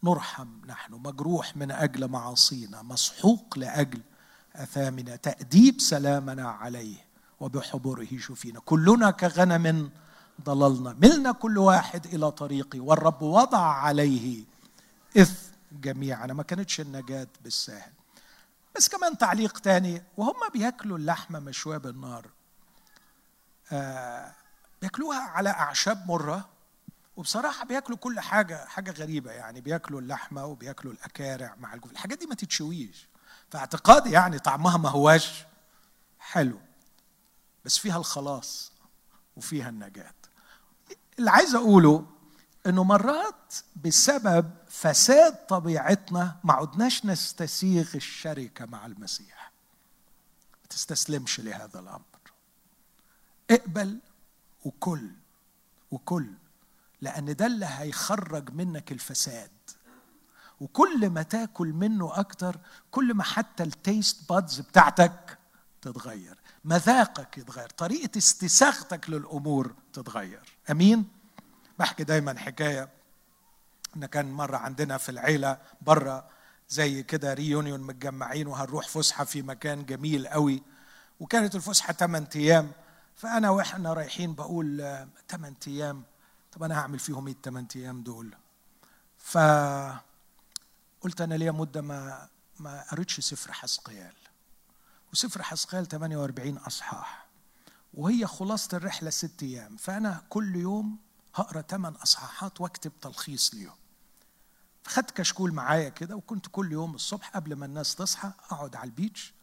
[0.04, 0.94] نرحم نحن.
[0.94, 2.82] مجروح من أجل معاصينا.
[2.82, 4.02] مسحوق لأجل
[4.56, 5.16] أثامنا.
[5.16, 7.06] تأديب سلامنا عليه
[7.40, 9.92] وبحضوره شفينا كلنا كغنم
[10.42, 10.94] ضللنا.
[10.94, 14.44] ملنا كل واحد إلى طريقي والرب وضع عليه
[15.18, 17.92] إثم جميعنا ما كانتش النجاة بالساهل.
[18.76, 22.26] بس كمان تعليق تاني وهم بياكلوا اللحمة مشوية بالنار.
[23.72, 24.34] آه
[24.82, 26.50] بياكلوها على أعشاب مرة
[27.18, 29.62] وبصراحة بياكلوا كل حاجة حاجة غريبة يعني.
[29.62, 33.08] بياكلوا اللحمة وبياكلوا الأكارع مع الجوف الحاجات دي ما تتشويش.
[33.52, 35.46] فاعتقادي يعني طعمها ما هواش
[36.20, 36.60] حلو
[37.66, 38.72] بس فيها الخلاص
[39.38, 40.12] وفيها النجاة.
[41.20, 42.06] اللي عايز أقوله
[42.68, 43.54] إنه مرات
[43.86, 49.52] بسبب فساد طبيعتنا ما عدناش نستسيغ الشركة مع المسيح.
[50.62, 52.02] ما تستسلمش لهذا الأمر.
[53.52, 54.00] اقبل
[54.66, 55.12] وكل
[55.92, 56.32] وكل
[57.02, 59.52] لأن ده اللي هيخرج منك الفساد.
[60.62, 62.60] وكل ما تاكل منه أكتر
[62.92, 65.38] كل ما حتى ال taste buds بتاعتك
[65.82, 66.38] تتغير.
[66.66, 67.70] مذاقك يتغير.
[67.70, 70.55] طريقة استساغتك للأمور تتغير.
[70.72, 71.06] أمين؟
[71.80, 72.90] بحكي دايما حكاية
[73.96, 76.30] إن كان مرة عندنا في العيلة برة
[76.70, 80.64] زي كده reunion متجمعين وهنروح فسحة في مكان جميل قوي
[81.20, 82.72] وكانت الفسحة 8 أيام.
[83.16, 84.78] فأنا وإحنا رايحين بقول
[85.30, 86.04] 8 أيام؟
[86.52, 88.36] طب أنا هعمل فيهم إيه الثمان أيام دول؟
[89.18, 89.38] ف
[91.02, 92.28] قلت أنا ليا مدة ما
[92.60, 94.14] ما قريتش سفر حسقيال.
[95.14, 97.25] وسفر حسقيال 48 أصحاح.
[97.96, 99.78] وهي خلاصة الرحلة ست أيام.
[99.78, 100.98] فأنا كل يوم
[101.36, 103.76] هقرأ ثمان أصحاحات وأكتب تلخيص ليهم.
[104.84, 109.34] فخدت كشكول معايا كده وكنت كل يوم الصبح قبل ما الناس تصحى أقعد على البيتش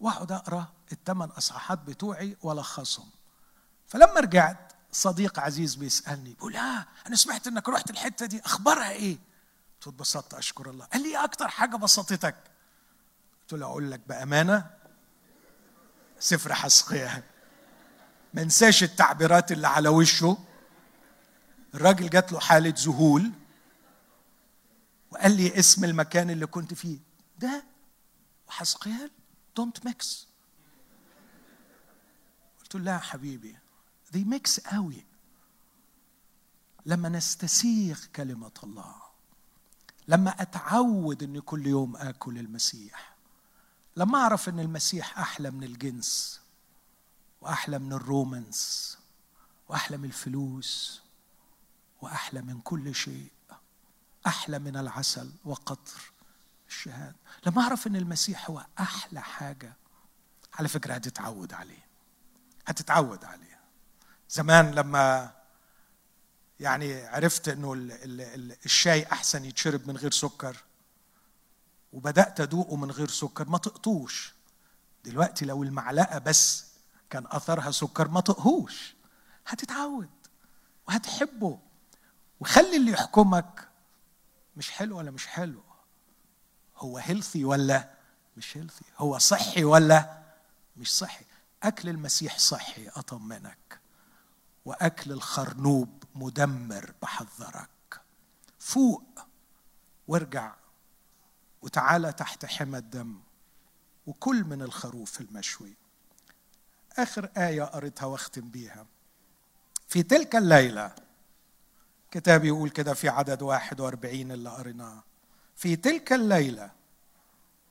[0.00, 3.10] وأقعد أقرأ الثمان أصحاحات بتوعي وألخصهم.
[3.88, 9.18] فلما رجعت صديق عزيز بيسألني بيقول آه أنا سمعت إنك رحت الحتة دي أخبارها إيه؟
[9.80, 10.84] قلت اتبسطت أشكر الله.
[10.84, 12.36] قال لي إيه أكتر حاجة بسطتك؟
[13.40, 14.70] قلت له أقول لك بأمانة
[16.18, 17.22] سفر حزقيال
[18.34, 20.38] ما انساش التعبيرات اللي على وشه.
[21.74, 23.32] الراجل جات له حالة ذهول
[25.10, 26.98] وقال لي اسم المكان اللي كنت فيه.
[27.38, 27.64] ده
[28.48, 29.10] وحزقيال
[29.56, 30.28] don't mix
[32.60, 33.56] قلت له لا يا حبيبي
[34.12, 35.04] دي mix قوي.
[36.86, 38.94] لما نستسيغ كلمة الله
[40.08, 43.16] لما أتعود أني كل يوم آكل المسيح
[43.96, 46.40] لما أعرف أن المسيح أحلى من الجنس
[47.42, 48.98] وأحلى من الرومانس
[49.68, 51.02] وأحلى من الفلوس
[52.00, 53.30] وأحلى من كل شيء
[54.26, 56.12] أحلى من العسل وقطر
[56.68, 57.16] الشهادة
[57.46, 59.72] لما أعرف أن المسيح هو أحلى حاجة
[60.54, 61.86] على فكرة هتتعود عليه
[62.66, 63.60] هتتعود عليه.
[64.28, 65.32] زمان لما
[66.60, 67.72] يعني عرفت إنه
[68.64, 70.56] الشاي أحسن يتشرب من غير سكر
[71.92, 74.34] وبدأت أدوقه من غير سكر ما تقطوش
[75.04, 76.71] دلوقتي لو المعلقة بس
[77.12, 78.94] كان أثرها سكر ما تقهوش
[79.46, 80.10] هتتعود
[80.88, 81.58] وهتحبه.
[82.40, 83.68] وخلي اللي يحكمك
[84.56, 85.62] مش حلو ولا مش حلو.
[86.76, 87.90] هو هيلثي ولا
[88.36, 90.22] مش هيلثي هو صحي ولا
[90.76, 91.24] مش صحي؟
[91.62, 93.80] أكل المسيح صحي أطمنك.
[94.64, 98.00] وأكل الخرنوب مدمر بحذرك.
[98.58, 99.04] فوق.
[100.08, 100.54] وارجع.
[101.62, 103.20] وتعالى تحت حمى الدم.
[104.06, 105.81] وكل من الخروف المشوي.
[106.98, 108.86] آخر آية قريتها واختم بيها.
[109.88, 110.94] في تلك الليلة
[112.10, 115.02] كتاب يقول كده في عدد واحد وأربعين اللي قريناه.
[115.56, 116.70] في تلك الليلة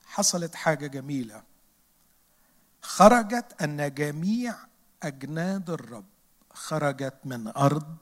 [0.04, 1.42] حصلت حاجة جميلة.
[2.82, 4.54] خرجت أن جميع
[5.02, 6.04] أجناد الرب
[6.52, 7.96] خرجت من أرض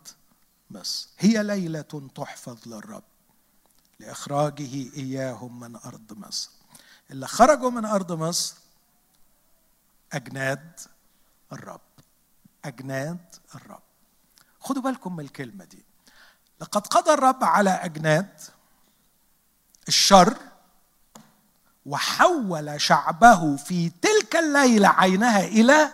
[0.70, 1.08] مصر.
[1.18, 3.02] هي ليلة تحفظ للرب.
[3.98, 6.50] لإخراجه اياهم من أرض مصر.
[7.10, 8.56] اللي خرجوا من أرض مصر
[10.12, 10.80] أجناد
[11.52, 11.80] الرب
[12.64, 13.82] أجناد الرب.
[14.60, 15.84] خدوا بالكم من الكلمة دي.
[16.60, 18.40] لقد قضى الرب على أجناد
[19.88, 20.36] الشر
[21.86, 25.92] وحول شعبه في تلك الليلة عينها إلى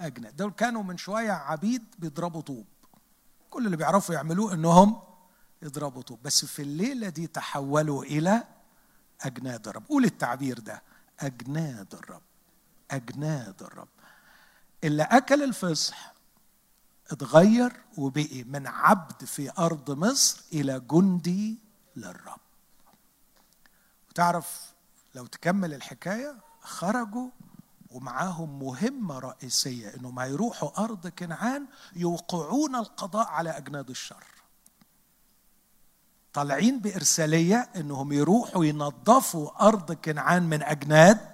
[0.00, 0.36] أجناد.
[0.36, 2.66] دول كانوا من شوية عبيد بيضربوا طوب.
[3.50, 5.02] كل اللي بيعرفوا يعملوه إنهم
[5.62, 6.22] يضربوا طوب.
[6.22, 8.44] بس في الليلة دي تحولوا إلى
[9.20, 9.86] أجناد الرب.
[9.88, 10.82] قول التعبير ده
[11.20, 12.22] أجناد الرب
[12.90, 13.88] أجناد الرب.
[14.84, 16.12] اللي أكل الفصح
[17.10, 21.58] اتغير وبقي من عبد في أرض مصر إلى جندي
[21.96, 22.40] للرب
[24.10, 24.72] وتعرف
[25.14, 27.28] لو تكمل الحكاية خرجوا
[27.90, 31.66] ومعاهم مهمة رئيسية انهم هيروحوا أرض كنعان
[31.96, 34.24] يوقعون القضاء على أجناد الشر.
[36.32, 41.31] طالعين بإرسالية إنهم يروحوا ينظفوا أرض كنعان من أجناد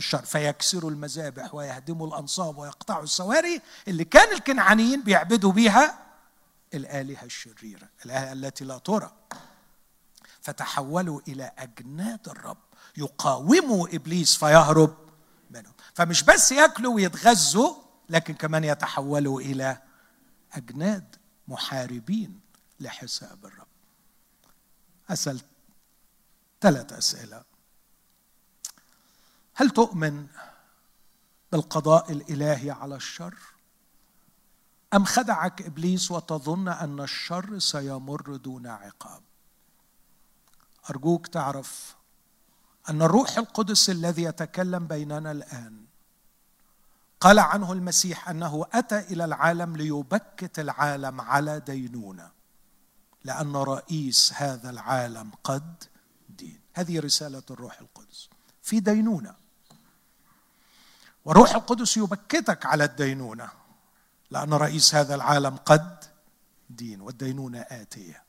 [0.00, 5.98] الشر فيكسروا المذابح ويهدموا الأنصاب ويقطعوا السواري اللي كان الكنعانيين بيعبدوا بيها
[6.74, 9.12] الآلهة الشريرة، الآلهة التي لا ترى.
[10.40, 12.58] فتحولوا إلى أجناد الرب
[12.96, 14.96] يقاوموا إبليس فيهرب
[15.50, 15.72] منهم.
[15.94, 17.74] فمش بس ياكلوا ويتغذوا
[18.08, 19.82] لكن كمان يتحولوا إلى
[20.52, 21.16] أجناد
[21.48, 22.40] محاربين
[22.80, 23.66] لحساب الرب.
[25.10, 25.40] أسأل
[26.60, 27.49] ثلاث أسئلة.
[29.54, 30.26] هل تؤمن
[31.52, 33.34] بالقضاء الإلهي على الشر؟
[34.94, 39.22] أم خدعك إبليس وتظن أن الشر سيمر دون عقاب؟
[40.90, 41.96] أرجوك تعرف
[42.88, 45.84] أن الروح القدس الذي يتكلم بيننا الآن
[47.20, 52.30] قال عنه المسيح أنه أتى إلى العالم ليبكت العالم على دينونه
[53.24, 55.84] لأن رئيس هذا العالم قد
[56.28, 56.60] دين.
[56.74, 58.28] هذه رسالة الروح القدس
[58.62, 59.39] في دينونه.
[61.24, 63.48] وروح القدس يبكتك على الدينونة
[64.30, 66.04] لأن رئيس هذا العالم قد
[66.70, 68.22] دين والدينونة آتية.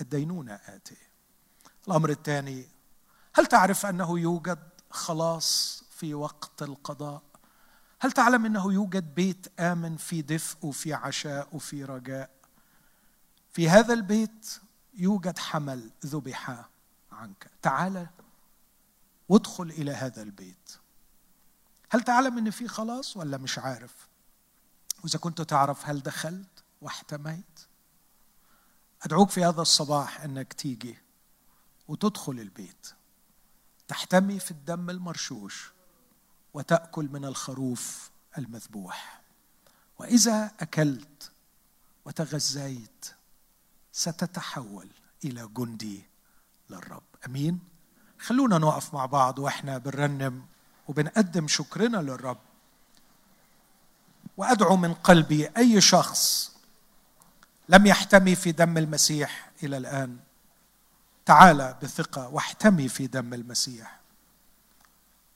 [0.00, 1.08] الدينونة آتية.
[1.88, 2.68] الأمر الثاني
[3.34, 4.58] هل تعرف أنه يوجد
[4.90, 7.22] خلاص في وقت القضاء؟
[8.00, 12.30] هل تعلم أنه يوجد بيت آمن في دفء وفي عشاء وفي رجاء؟
[13.52, 14.60] في هذا البيت
[14.94, 16.64] يوجد حمل ذبح
[17.12, 17.50] عنك.
[17.62, 18.06] تعال
[19.28, 20.77] وادخل إلى هذا البيت.
[21.90, 24.08] هل تعلم إن في خلاص ولا مش عارف؟
[25.04, 27.60] وإذا كنت تعرف هل دخلت واحتميت؟
[29.02, 30.98] أدعوك في هذا الصباح إنك تيجي
[31.88, 32.92] وتدخل البيت.
[33.88, 35.72] تحتمي في الدم المرشوش
[36.54, 39.22] وتأكل من الخروف المذبوح.
[39.98, 41.30] وإذا أكلت
[42.04, 43.14] وتغذيت
[43.92, 44.88] ستتحول
[45.24, 46.02] إلى جندي
[46.70, 47.02] للرب.
[47.26, 47.60] أمين؟
[48.18, 50.46] خلونا نقف مع بعض وإحنا بنرنم
[50.88, 52.38] وبنقدم شكرنا للرب.
[54.36, 56.52] وأدعو من قلبي أي شخص
[57.68, 60.16] لم يحتمي في دم المسيح إلى الآن
[61.26, 63.98] تعال بثقة واحتمي في دم المسيح.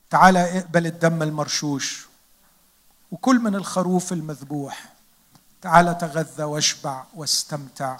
[0.09, 2.07] تعال اقبل الدم المرشوش
[3.11, 4.93] وكل من الخروف المذبوح
[5.61, 7.99] تعال تغذى واشبع واستمتع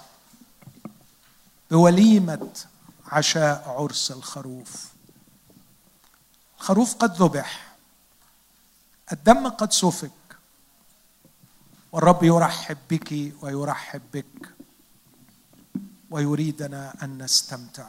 [1.70, 2.50] بوليمة
[3.06, 4.93] عشاء عرس الخروف.
[6.64, 7.76] الخروف قد ذبح
[9.12, 10.10] الدم قد سفك
[11.92, 14.54] والرب يرحب بك ويرحب بك
[16.10, 17.88] ويريدنا أن نستمتع.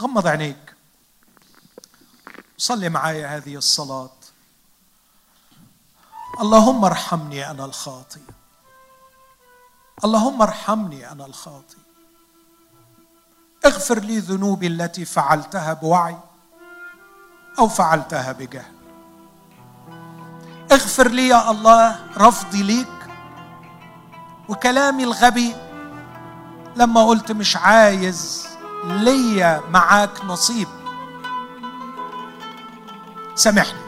[0.00, 0.74] غمض عينيك.
[2.58, 4.16] صلي معي هذه الصلاة.
[6.40, 8.20] اللهم ارحمني أنا الخاطي
[10.04, 11.78] اللهم ارحمني أنا الخاطي
[13.66, 16.18] اغفر لي ذنوبي التي فعلتها بوعي.
[17.58, 18.72] أو فعلتها بجهل.
[20.72, 22.86] اغفر لي يا الله رفضي ليك
[24.48, 25.54] وكلامي الغبي
[26.76, 28.48] لما قلت مش عايز
[28.84, 30.68] ليا معاك نصيب.
[33.34, 33.80] سامحني.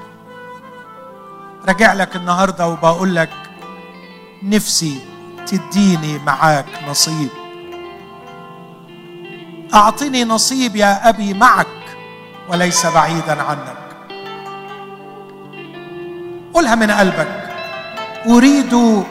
[1.69, 3.31] راجع لك النهارده وبقول لك
[4.43, 5.07] نفسي
[5.47, 7.29] تديني معاك نصيب.
[9.75, 11.78] أعطني نصيب يا أبي معك.
[12.49, 13.78] وليس بعيدا عنك.
[16.55, 17.51] قلها من قلبك.
[18.26, 19.05] أريد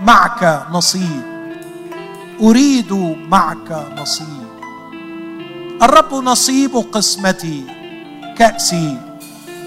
[0.00, 1.22] معك نصيب.
[2.42, 2.92] أريد
[3.28, 4.50] معك نصيب.
[5.82, 7.64] الرب نصيب قسمتي
[8.38, 8.98] كأسي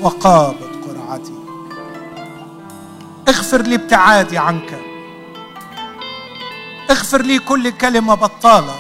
[0.02, 1.40] وقابض قرعتي.
[3.28, 4.80] اغفر لي ابتعادي عنك.
[6.90, 8.76] اغفر لي كل كلمة بطالة.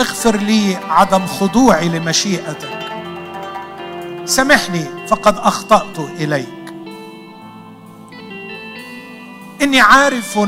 [0.00, 2.78] اغفر لي عدم خضوعي لمشيئتك.
[4.24, 6.74] سامحني فقد أخطأت إليك.
[9.62, 10.38] إني عارف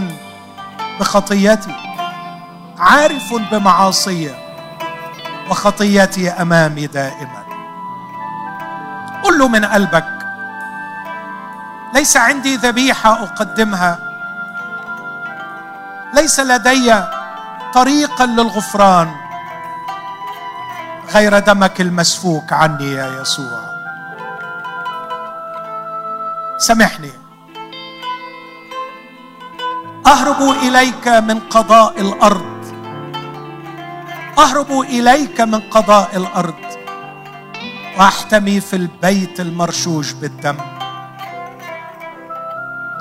[1.01, 1.75] بخطيتي
[2.79, 4.35] عارف بمعاصي
[5.51, 7.45] وخطيتي أمامي دائما.
[9.23, 10.19] قل له من قلبك
[11.95, 13.99] ليس عندي ذبيحة أقدمها.
[16.15, 17.03] ليس لدي
[17.75, 19.24] طريقا للغفران.
[21.13, 23.61] غير دمك المسفوك عني يا يسوع.
[26.59, 27.11] سامحني.
[30.07, 32.65] أهرب إليك من قضاء الأرض.
[34.39, 36.55] أهرب إليك من قضاء الأرض.
[37.99, 40.57] وأحتمي في البيت المرشوش بالدم.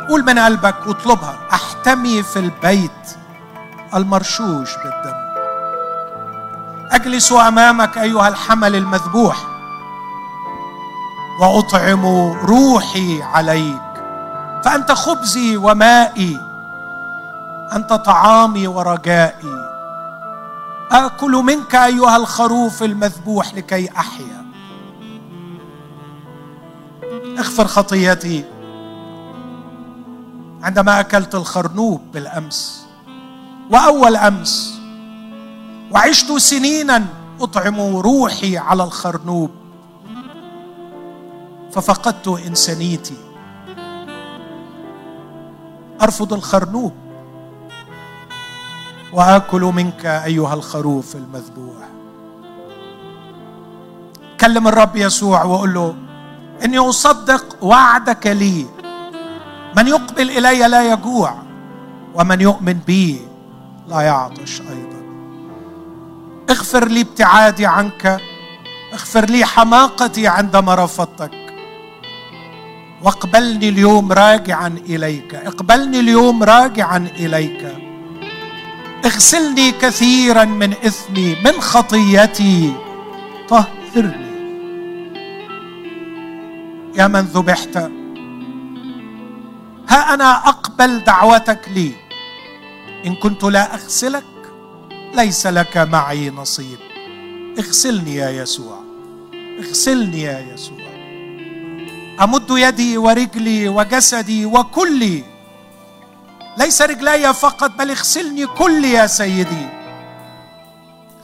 [0.10, 3.18] قول من قلبك واطلبها أحتمي في البيت
[3.94, 5.33] المرشوش بالدم.
[6.94, 9.38] اجلس امامك ايها الحمل المذبوح
[11.42, 13.82] واطعم روحي عليك
[14.66, 16.40] فانت خبزي ومائي
[17.76, 19.64] انت طعامي ورجائي.
[20.92, 24.46] اكل منك ايها الخروف المذبوح لكي احيا.
[27.40, 28.46] اغفر خطيتي.
[30.64, 32.86] عندما اكلت الخرنوب بالامس
[33.72, 34.80] واول امس
[35.94, 37.06] وعشت سنينا
[37.42, 39.50] أطعم روحي على الخرنوب.
[41.72, 43.18] ففقدت انسانيتي
[46.02, 46.94] أرفض الخرنوب.
[49.14, 51.84] وآكل منك أيها الخروف المذبوح.
[54.40, 55.96] كلم الرب يسوع وقول له
[56.66, 58.66] إني أصدق وعدك لي.
[59.78, 61.36] من يقبل إلي لا يجوع
[62.16, 63.28] ومن يؤمن بي
[63.88, 64.93] لا يعطش أيضا.
[66.50, 68.22] اغفر لي ابتعادي عنك
[68.94, 71.32] اغفر لي حماقتي عندما رفضتك.
[73.02, 77.76] واقبلني اليوم راجعا إليك اقبلني اليوم راجعا إليك.
[79.06, 82.74] اغسلني كثيرا من إثمي من خطيتي.
[83.50, 84.34] طهرني.
[86.96, 87.78] يا من ذبحت.
[89.90, 91.92] ها أنا أقبل دعوتك لي.
[93.06, 94.24] إن كنت لا أغسلك
[95.14, 96.80] ليس لك معي نصيب.
[97.60, 98.80] اغسلني يا يسوع.
[99.60, 100.78] اغسلني يا يسوع.
[102.24, 105.24] أمد يدي ورجلي وجسدي وكلي.
[106.58, 109.70] ليس رجلي فقط بل اغسلني كلي يا سيدي.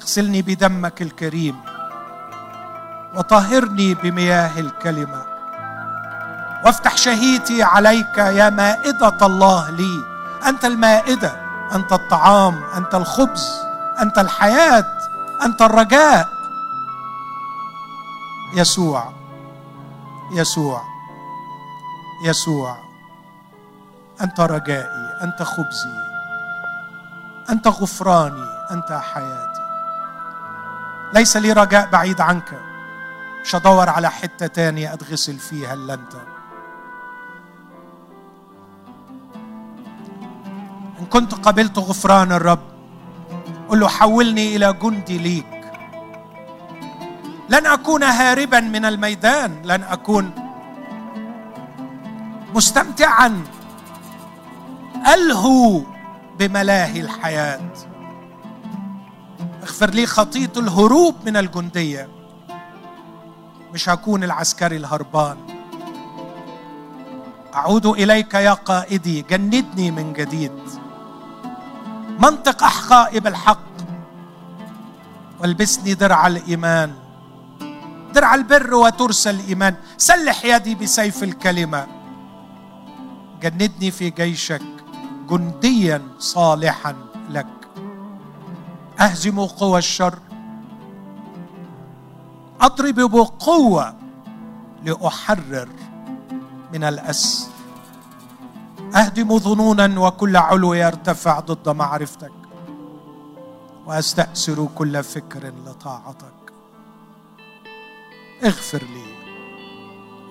[0.02, 1.56] اغسلني بدمك الكريم.
[3.16, 5.26] وطهرني بمياه الكلمة.
[6.66, 10.04] وافتح شهيتي عليك يا مائدة الله لي.
[10.50, 11.32] أنت المائدة
[11.76, 13.69] أنت الطعام أنت الخبز.
[14.02, 14.86] أنت الحياة
[15.46, 16.30] أنت الرجاء.
[18.54, 19.14] يسوع
[20.32, 20.82] يسوع
[22.26, 22.78] يسوع
[24.22, 25.94] أنت رجائي أنت خبزي
[27.50, 29.62] أنت غفراني أنت حياتي.
[31.14, 32.60] ليس لي رجاء بعيد عنك.
[33.42, 36.14] مش هدور على حتة تانية أتغسل فيها الا انت
[41.00, 42.79] إن كنت قبلت غفران الرب
[43.70, 45.46] قل له حولني إلى جندي ليك.
[47.50, 50.32] لن أكون هاربا من الميدان لن أكون
[52.56, 53.44] مستمتعا.
[55.14, 55.82] ألهو
[56.40, 57.74] بملاهي الحياة.
[59.64, 62.10] اغفر لي خطيه الهروب من الجندية.
[63.74, 65.38] مش هكون العسكري الهربان.
[67.56, 70.79] أعود إليك يا قائدي جندني من جديد.
[72.20, 73.70] منطق احقائي بالحق
[75.40, 76.94] والبسني درع الإيمان.
[78.14, 79.76] درع البر وترسى الإيمان.
[79.98, 81.88] سلح يدي بسيف الكلمة.
[83.42, 84.62] جندني في جيشك
[85.30, 86.96] جنديا صالحا
[87.30, 87.48] لك.
[89.00, 90.20] أهزم قوى الشر.
[92.62, 93.96] أضرب بقوة
[94.86, 95.70] لأحرر
[96.74, 97.59] من الأسر.
[98.96, 102.32] أهدم ظنونا وكل علو يرتفع ضد معرفتك.
[103.86, 106.54] وأستأسر كل فكر لطاعتك.
[108.44, 109.16] اغفر لي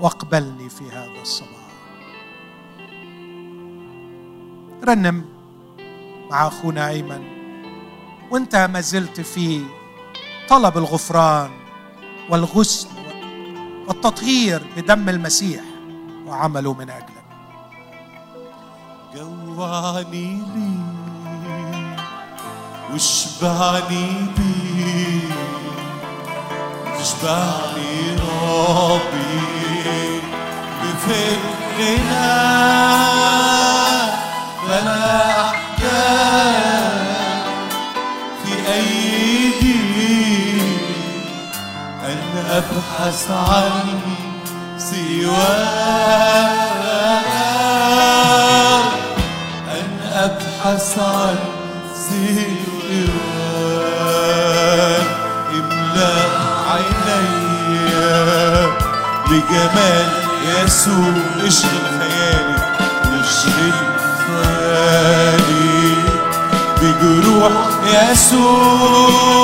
[0.00, 1.68] واقبلني في هذا الصباح.
[4.84, 5.24] رنم
[6.30, 7.22] مع أخونا أيمن.
[8.30, 9.62] وانت ما زلت في
[10.48, 11.50] طلب الغفران
[12.30, 12.88] والغسل
[13.88, 15.60] والتطهير بدم المسيح
[16.26, 17.17] وعمله من اجلك
[19.14, 20.78] جوعني لي
[22.92, 24.06] واشبعني
[24.36, 25.22] بي
[26.98, 29.38] تشبعني ربي.
[30.82, 32.30] بفكرنا
[34.66, 37.06] فلا احتاج
[38.44, 39.80] في أيدي
[42.04, 42.20] أن
[42.50, 44.00] أبحث عن
[44.78, 46.67] سواك.
[50.64, 51.36] ابحث عن
[51.94, 52.58] سواك
[55.54, 56.14] املا
[56.70, 57.92] عيني
[59.30, 60.08] بجمال
[60.46, 61.14] يسوع
[61.46, 62.56] اشغل خيالي
[63.20, 63.72] اشغل
[64.26, 65.94] خيالي
[66.82, 67.52] بجروح
[68.10, 69.37] يسوع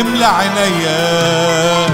[0.00, 1.86] املى عينيا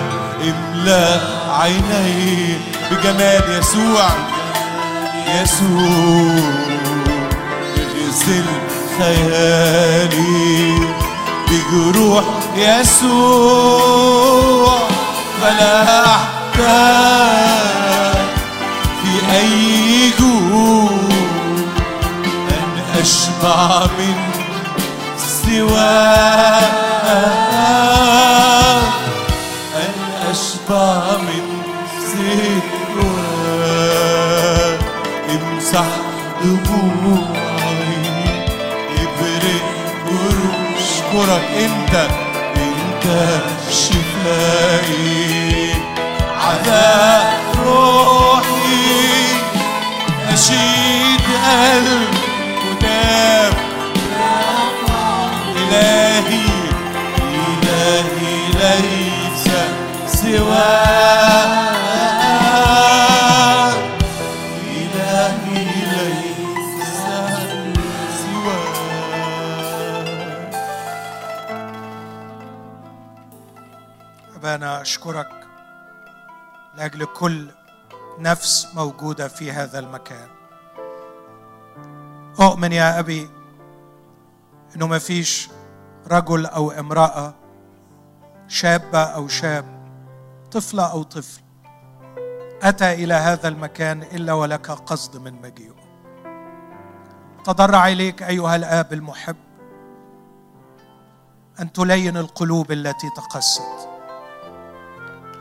[0.43, 1.20] املى
[1.51, 2.59] عيني
[2.90, 4.09] بجمال يسوع
[5.43, 6.39] يسوع
[7.78, 8.44] اغسل
[8.98, 10.78] خيالي
[11.48, 12.24] بجروح
[12.56, 13.94] يسوع
[15.43, 16.64] فلا احتاج
[19.02, 20.90] في أي جوع
[22.51, 24.16] أن أشبع من
[25.18, 26.74] سواك.
[36.45, 38.05] دموعي
[39.03, 39.65] ابرق
[40.77, 41.95] اشكرك إنت
[42.57, 43.05] إنت
[43.71, 45.25] شفائي
[46.41, 47.34] على
[76.85, 77.51] لأجل كل
[78.19, 80.28] نفس موجودة في هذا المكان.
[82.40, 83.31] أؤمن يا أبي
[84.77, 85.48] إنه ما فيش
[86.06, 87.35] رجل أو امرأة
[88.48, 89.65] شابة أو شاب
[90.52, 91.40] طفلة أو طفل
[92.62, 95.74] أتى إلى هذا المكان إلا ولك قصد من مجيئه.
[97.44, 99.36] تضرع إليك أيها الآب المحب
[101.61, 103.94] أن تلين القلوب التي تقست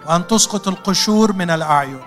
[0.08, 2.02] وان تسقط القشور من الأعين.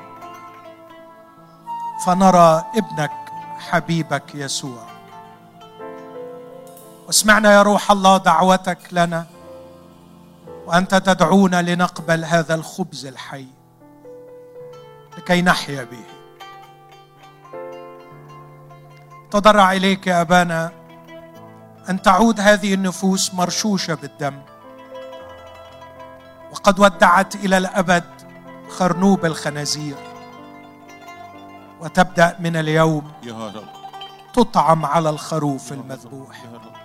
[2.07, 3.13] فنرى ابنك
[3.59, 4.87] حبيبك يسوع.
[7.07, 9.27] واسمعنا يا روح الله دعوتك لنا
[10.67, 13.47] وأنت تدعونا لنقبل هذا الخبز الحي
[15.19, 16.05] لكي نحيا به.
[19.31, 20.73] تضرع إليك يا أبانا
[21.89, 24.43] أن تعود هذه النفوس مرشوشة بالدم.
[26.53, 28.05] وقد ودعت إلى الأبد
[28.71, 29.97] خرنوب الخنازير.
[31.81, 33.69] وتبدأ من اليوم يا رب.
[34.35, 36.37] تطعم على الخروف المذبوح.
[36.45, 36.77] يا رب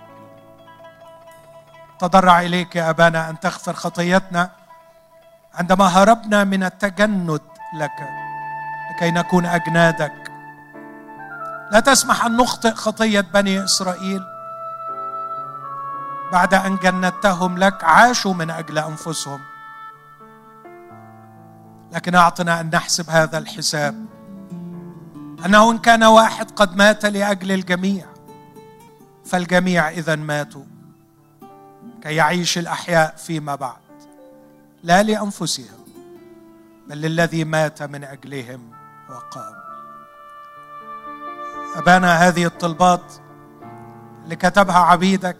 [2.00, 4.50] تضرع إليك يا أبانا أن تغفر خطيتنا
[5.54, 7.42] عندما هربنا من التجند
[7.78, 8.00] لك
[8.92, 10.32] لكي نكون أجنادك.
[11.72, 14.24] لا تسمح أن نخطئ خطيه بني إسرائيل.
[16.32, 19.40] بعد أن جندتهم لك عاشوا من أجل أنفسهم.
[21.92, 24.06] لكن أعطنا أن نحسب هذا الحساب.
[25.46, 28.06] أنه إن كان واحد قد مات لأجل الجميع
[29.26, 30.64] فالجميع اذا ماتوا
[32.04, 33.82] كي يعيش الأحياء فيما بعد
[34.84, 35.80] لا لأنفسهم
[36.90, 38.72] بل للذي مات من أجلهم
[39.10, 39.54] وقام.
[41.76, 43.14] أبانا هذه الطلبات
[44.24, 45.38] اللي كتبها عبيدك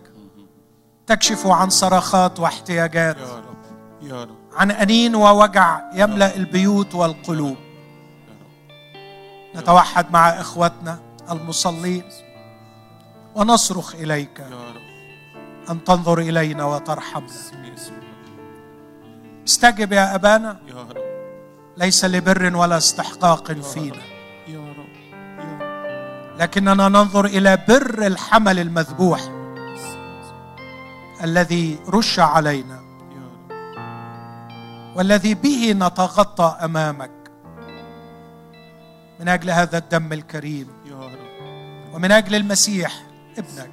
[1.08, 3.18] تكشف عن صرخات واحتياجات.
[3.18, 3.64] يا رب
[4.02, 4.41] يا رب.
[4.56, 7.58] عن أنين ووجع يملأ البيوت والقلوب.
[9.56, 11.00] نتوحد مع إخوتنا
[11.32, 12.04] المصلين
[13.36, 14.82] ونصرخ رب.
[15.70, 17.28] أن تنظر إلينا وترحمنا.
[19.48, 20.98] استجب يا رب.
[21.78, 24.02] ليس لبر ولا استحقاق فينا.
[26.40, 29.22] لكننا ننظر إلى بر الحمل المذبوح
[31.24, 32.91] الذي رش علينا.
[34.96, 37.12] والذي به نتغطى أمامك.
[39.20, 40.68] من أجل هذا الدم الكريم.
[40.86, 41.94] يا رب.
[41.94, 43.04] ومن أجل المسيح
[43.38, 43.72] ابنك.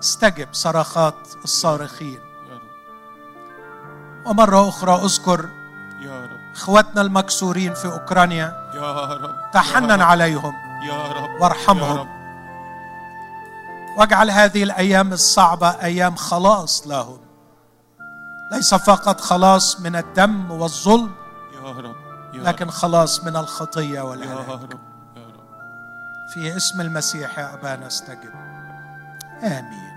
[0.00, 1.14] استجب صرخات
[1.44, 2.18] الصارخين.
[2.48, 4.26] يا رب.
[4.26, 5.48] ومرة أخرى أذكر
[6.02, 6.54] يا رب.
[6.54, 8.70] اخواتنا المكسورين في أوكرانيا.
[8.74, 9.50] يا رب.
[9.52, 10.54] تحنن عليهم.
[10.88, 11.40] يا رب.
[11.42, 11.96] وارحمهم.
[11.96, 12.08] يا رب.
[13.98, 17.27] واجعل هذه الأيام الصعبة أيام خلاص لهم.
[18.52, 21.12] ليس فقط خلاص من الدم والظلم
[21.54, 21.96] يا رب
[22.34, 24.60] يا لكن خلاص من الخطية رب يا والهلاك رب
[25.16, 26.28] يا رب.
[26.34, 28.32] في اسم المسيح يا أبانا استجب.
[29.42, 29.87] آمين.